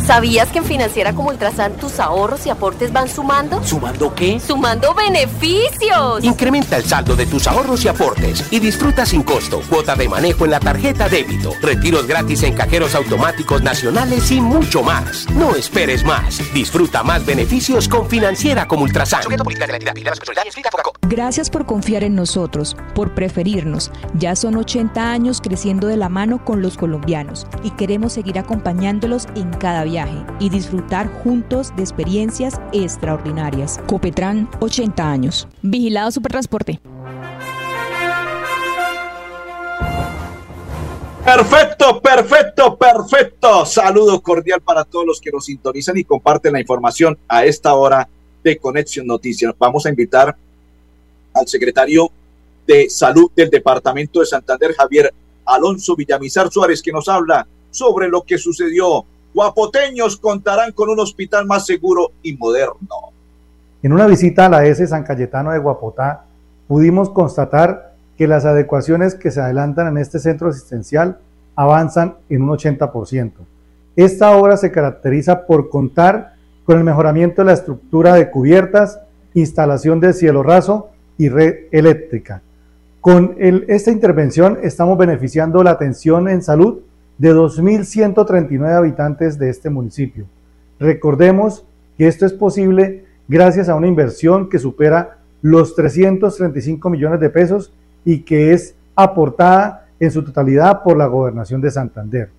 ¿Sabías 0.04 0.48
que 0.48 0.58
en 0.58 0.64
Financiera 0.64 1.12
como 1.14 1.30
Ultrasan 1.30 1.76
tus 1.76 1.98
ahorros 1.98 2.46
y 2.46 2.50
aportes 2.50 2.92
van 2.92 3.08
sumando? 3.08 3.62
¿Sumando 3.64 4.14
qué? 4.14 4.38
¡Sumando 4.38 4.94
beneficios! 4.94 6.22
Incrementa 6.22 6.76
el 6.76 6.84
saldo 6.84 7.16
de 7.16 7.26
tus 7.26 7.46
ahorros 7.46 7.84
y 7.84 7.88
aportes 7.88 8.44
y 8.50 8.60
disfruta 8.60 9.04
sin 9.04 9.22
costo 9.22 9.60
cuota 9.68 9.96
de 9.96 10.08
manejo 10.08 10.44
en 10.44 10.52
la 10.52 10.60
tarjeta 10.60 11.08
débito, 11.08 11.52
retiros 11.60 12.06
gratis 12.06 12.42
en 12.42 12.54
cajeros 12.54 12.94
automáticos 12.94 13.62
nacionales 13.62 14.30
y 14.30 14.40
mucho 14.40 14.82
más. 14.82 15.28
No 15.30 15.54
esperes 15.56 16.04
más. 16.04 16.40
Disfruta 16.52 17.02
más 17.02 17.24
beneficios 17.24 17.88
con 17.88 18.08
Financiera 18.08 18.68
como 18.68 18.84
Ultrasan. 18.84 19.22
Gracias 21.08 21.50
por 21.50 21.66
confiar 21.66 22.04
en 22.04 22.14
nosotros, 22.14 22.76
por 22.94 23.14
preferirnos. 23.14 23.90
Ya 24.14 24.36
son 24.36 24.56
80 24.56 25.10
años 25.10 25.40
creciendo 25.40 25.86
de 25.86 25.96
la 25.96 26.08
mano 26.08 26.44
con 26.44 26.62
los 26.62 26.76
colombianos 26.76 27.46
y 27.62 27.70
queremos 27.70 28.12
seguir 28.12 28.38
acompañándolos 28.38 29.26
en 29.34 29.50
cada 29.50 29.84
viaje 29.86 30.24
y 30.38 30.50
disfrutar 30.50 31.08
juntos 31.22 31.74
de 31.76 31.82
experiencias 31.82 32.60
extraordinarias. 32.72 33.80
Copetran, 33.86 34.48
80 34.60 35.10
años. 35.10 35.48
Vigilado 35.62 36.10
Supertransporte. 36.10 36.80
Perfecto, 41.26 42.00
perfecto, 42.00 42.76
perfecto. 42.76 43.66
Saludo 43.66 44.20
cordial 44.22 44.60
para 44.60 44.84
todos 44.84 45.04
los 45.04 45.20
que 45.20 45.32
nos 45.32 45.46
sintonizan 45.46 45.96
y 45.96 46.04
comparten 46.04 46.52
la 46.52 46.60
información 46.60 47.18
a 47.26 47.44
esta 47.44 47.74
hora 47.74 48.08
de 48.44 48.56
Conexión 48.58 49.08
Noticias. 49.08 49.52
Vamos 49.58 49.84
a 49.86 49.88
invitar 49.88 50.36
al 51.34 51.48
secretario 51.48 52.10
de 52.64 52.88
Salud 52.88 53.28
del 53.34 53.50
Departamento 53.50 54.20
de 54.20 54.26
Santander, 54.26 54.72
Javier 54.74 55.12
Alonso 55.44 55.96
Villamizar 55.96 56.48
Suárez, 56.48 56.80
que 56.80 56.92
nos 56.92 57.08
habla 57.08 57.44
sobre 57.72 58.08
lo 58.08 58.22
que 58.22 58.38
sucedió. 58.38 59.04
Guapoteños 59.36 60.16
contarán 60.16 60.72
con 60.72 60.88
un 60.88 60.98
hospital 60.98 61.44
más 61.44 61.66
seguro 61.66 62.12
y 62.22 62.34
moderno. 62.38 63.12
En 63.82 63.92
una 63.92 64.06
visita 64.06 64.46
a 64.46 64.48
la 64.48 64.64
S 64.64 64.86
San 64.86 65.04
Cayetano 65.04 65.52
de 65.52 65.58
Guapotá, 65.58 66.24
pudimos 66.66 67.10
constatar 67.10 67.92
que 68.16 68.26
las 68.26 68.46
adecuaciones 68.46 69.14
que 69.14 69.30
se 69.30 69.42
adelantan 69.42 69.88
en 69.88 69.98
este 69.98 70.20
centro 70.20 70.48
asistencial 70.48 71.18
avanzan 71.54 72.14
en 72.30 72.44
un 72.44 72.48
80%. 72.48 73.32
Esta 73.94 74.34
obra 74.34 74.56
se 74.56 74.72
caracteriza 74.72 75.46
por 75.46 75.68
contar 75.68 76.36
con 76.64 76.78
el 76.78 76.84
mejoramiento 76.84 77.42
de 77.42 77.46
la 77.48 77.52
estructura 77.52 78.14
de 78.14 78.30
cubiertas, 78.30 79.00
instalación 79.34 80.00
de 80.00 80.14
cielo 80.14 80.42
raso 80.42 80.88
y 81.18 81.28
red 81.28 81.66
eléctrica. 81.72 82.40
Con 83.02 83.36
esta 83.38 83.90
intervención 83.90 84.60
estamos 84.62 84.96
beneficiando 84.96 85.62
la 85.62 85.72
atención 85.72 86.26
en 86.26 86.42
salud 86.42 86.78
de 87.18 87.34
2.139 87.34 88.76
habitantes 88.76 89.38
de 89.38 89.50
este 89.50 89.70
municipio. 89.70 90.26
Recordemos 90.78 91.64
que 91.96 92.06
esto 92.06 92.26
es 92.26 92.32
posible 92.32 93.04
gracias 93.28 93.68
a 93.68 93.74
una 93.74 93.86
inversión 93.86 94.48
que 94.48 94.58
supera 94.58 95.18
los 95.42 95.74
335 95.74 96.90
millones 96.90 97.20
de 97.20 97.30
pesos 97.30 97.72
y 98.04 98.20
que 98.20 98.52
es 98.52 98.74
aportada 98.94 99.86
en 99.98 100.10
su 100.10 100.22
totalidad 100.22 100.82
por 100.82 100.96
la 100.96 101.06
gobernación 101.06 101.60
de 101.60 101.70
Santander. 101.70 102.30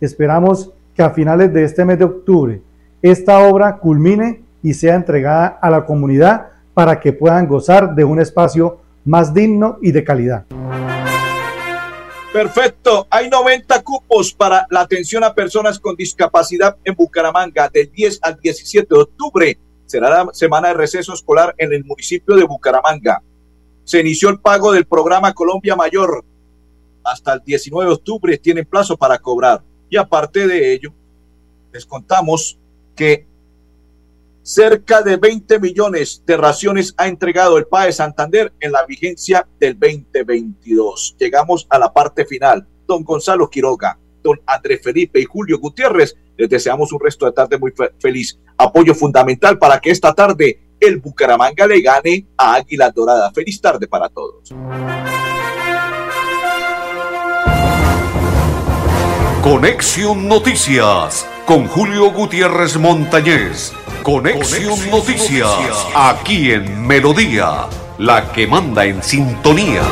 Esperamos 0.00 0.72
que 0.94 1.02
a 1.02 1.10
finales 1.10 1.52
de 1.52 1.64
este 1.64 1.84
mes 1.84 1.98
de 1.98 2.04
octubre 2.04 2.60
esta 3.02 3.38
obra 3.48 3.76
culmine 3.76 4.42
y 4.62 4.74
sea 4.74 4.94
entregada 4.94 5.58
a 5.60 5.70
la 5.70 5.84
comunidad 5.84 6.48
para 6.74 7.00
que 7.00 7.12
puedan 7.12 7.46
gozar 7.46 7.94
de 7.94 8.04
un 8.04 8.20
espacio 8.20 8.80
más 9.04 9.32
digno 9.32 9.78
y 9.80 9.92
de 9.92 10.04
calidad. 10.04 10.44
Perfecto. 12.36 13.06
Hay 13.08 13.30
90 13.30 13.82
cupos 13.82 14.34
para 14.34 14.66
la 14.68 14.82
atención 14.82 15.24
a 15.24 15.32
personas 15.32 15.80
con 15.80 15.96
discapacidad 15.96 16.76
en 16.84 16.94
Bucaramanga 16.94 17.70
del 17.70 17.90
10 17.90 18.18
al 18.20 18.38
17 18.38 18.94
de 18.94 19.00
octubre. 19.00 19.58
Será 19.86 20.10
la 20.10 20.34
semana 20.34 20.68
de 20.68 20.74
receso 20.74 21.14
escolar 21.14 21.54
en 21.56 21.72
el 21.72 21.82
municipio 21.82 22.36
de 22.36 22.44
Bucaramanga. 22.44 23.22
Se 23.84 24.00
inició 24.00 24.28
el 24.28 24.38
pago 24.38 24.70
del 24.70 24.84
programa 24.84 25.32
Colombia 25.32 25.76
Mayor. 25.76 26.26
Hasta 27.02 27.32
el 27.32 27.40
19 27.42 27.88
de 27.88 27.94
octubre 27.94 28.36
tienen 28.36 28.66
plazo 28.66 28.98
para 28.98 29.18
cobrar. 29.18 29.62
Y 29.88 29.96
aparte 29.96 30.46
de 30.46 30.74
ello, 30.74 30.92
les 31.72 31.86
contamos 31.86 32.58
que 32.94 33.26
cerca 34.46 35.02
de 35.02 35.16
20 35.16 35.58
millones 35.58 36.22
de 36.24 36.36
raciones 36.36 36.94
ha 36.98 37.08
entregado 37.08 37.58
el 37.58 37.66
PAE 37.66 37.90
Santander 37.90 38.52
en 38.60 38.70
la 38.70 38.86
vigencia 38.86 39.46
del 39.58 39.76
2022. 39.76 41.16
Llegamos 41.18 41.66
a 41.68 41.80
la 41.80 41.92
parte 41.92 42.24
final. 42.24 42.64
Don 42.86 43.02
Gonzalo 43.02 43.50
Quiroga, 43.50 43.98
don 44.22 44.40
Andrés 44.46 44.80
Felipe 44.84 45.18
y 45.18 45.24
Julio 45.24 45.58
Gutiérrez, 45.58 46.16
les 46.36 46.48
deseamos 46.48 46.92
un 46.92 47.00
resto 47.00 47.26
de 47.26 47.32
tarde 47.32 47.58
muy 47.58 47.72
feliz. 47.98 48.38
Apoyo 48.56 48.94
fundamental 48.94 49.58
para 49.58 49.80
que 49.80 49.90
esta 49.90 50.14
tarde 50.14 50.60
el 50.78 50.98
Bucaramanga 50.98 51.66
le 51.66 51.80
gane 51.80 52.28
a 52.36 52.54
Águila 52.54 52.92
Dorada. 52.92 53.32
Feliz 53.32 53.60
tarde 53.60 53.88
para 53.88 54.08
todos. 54.08 54.54
Conexión 59.42 60.28
Noticias 60.28 61.26
con 61.46 61.68
Julio 61.68 62.10
Gutiérrez 62.10 62.76
Montañez. 62.76 63.72
Conexión, 64.02 64.90
Noticias, 64.90 65.48
aquí 65.94 66.50
en 66.50 66.86
Melodía, 66.86 67.68
la 67.98 68.32
que 68.32 68.46
manda 68.48 68.84
en 68.84 69.02
sintonía. 69.02 69.82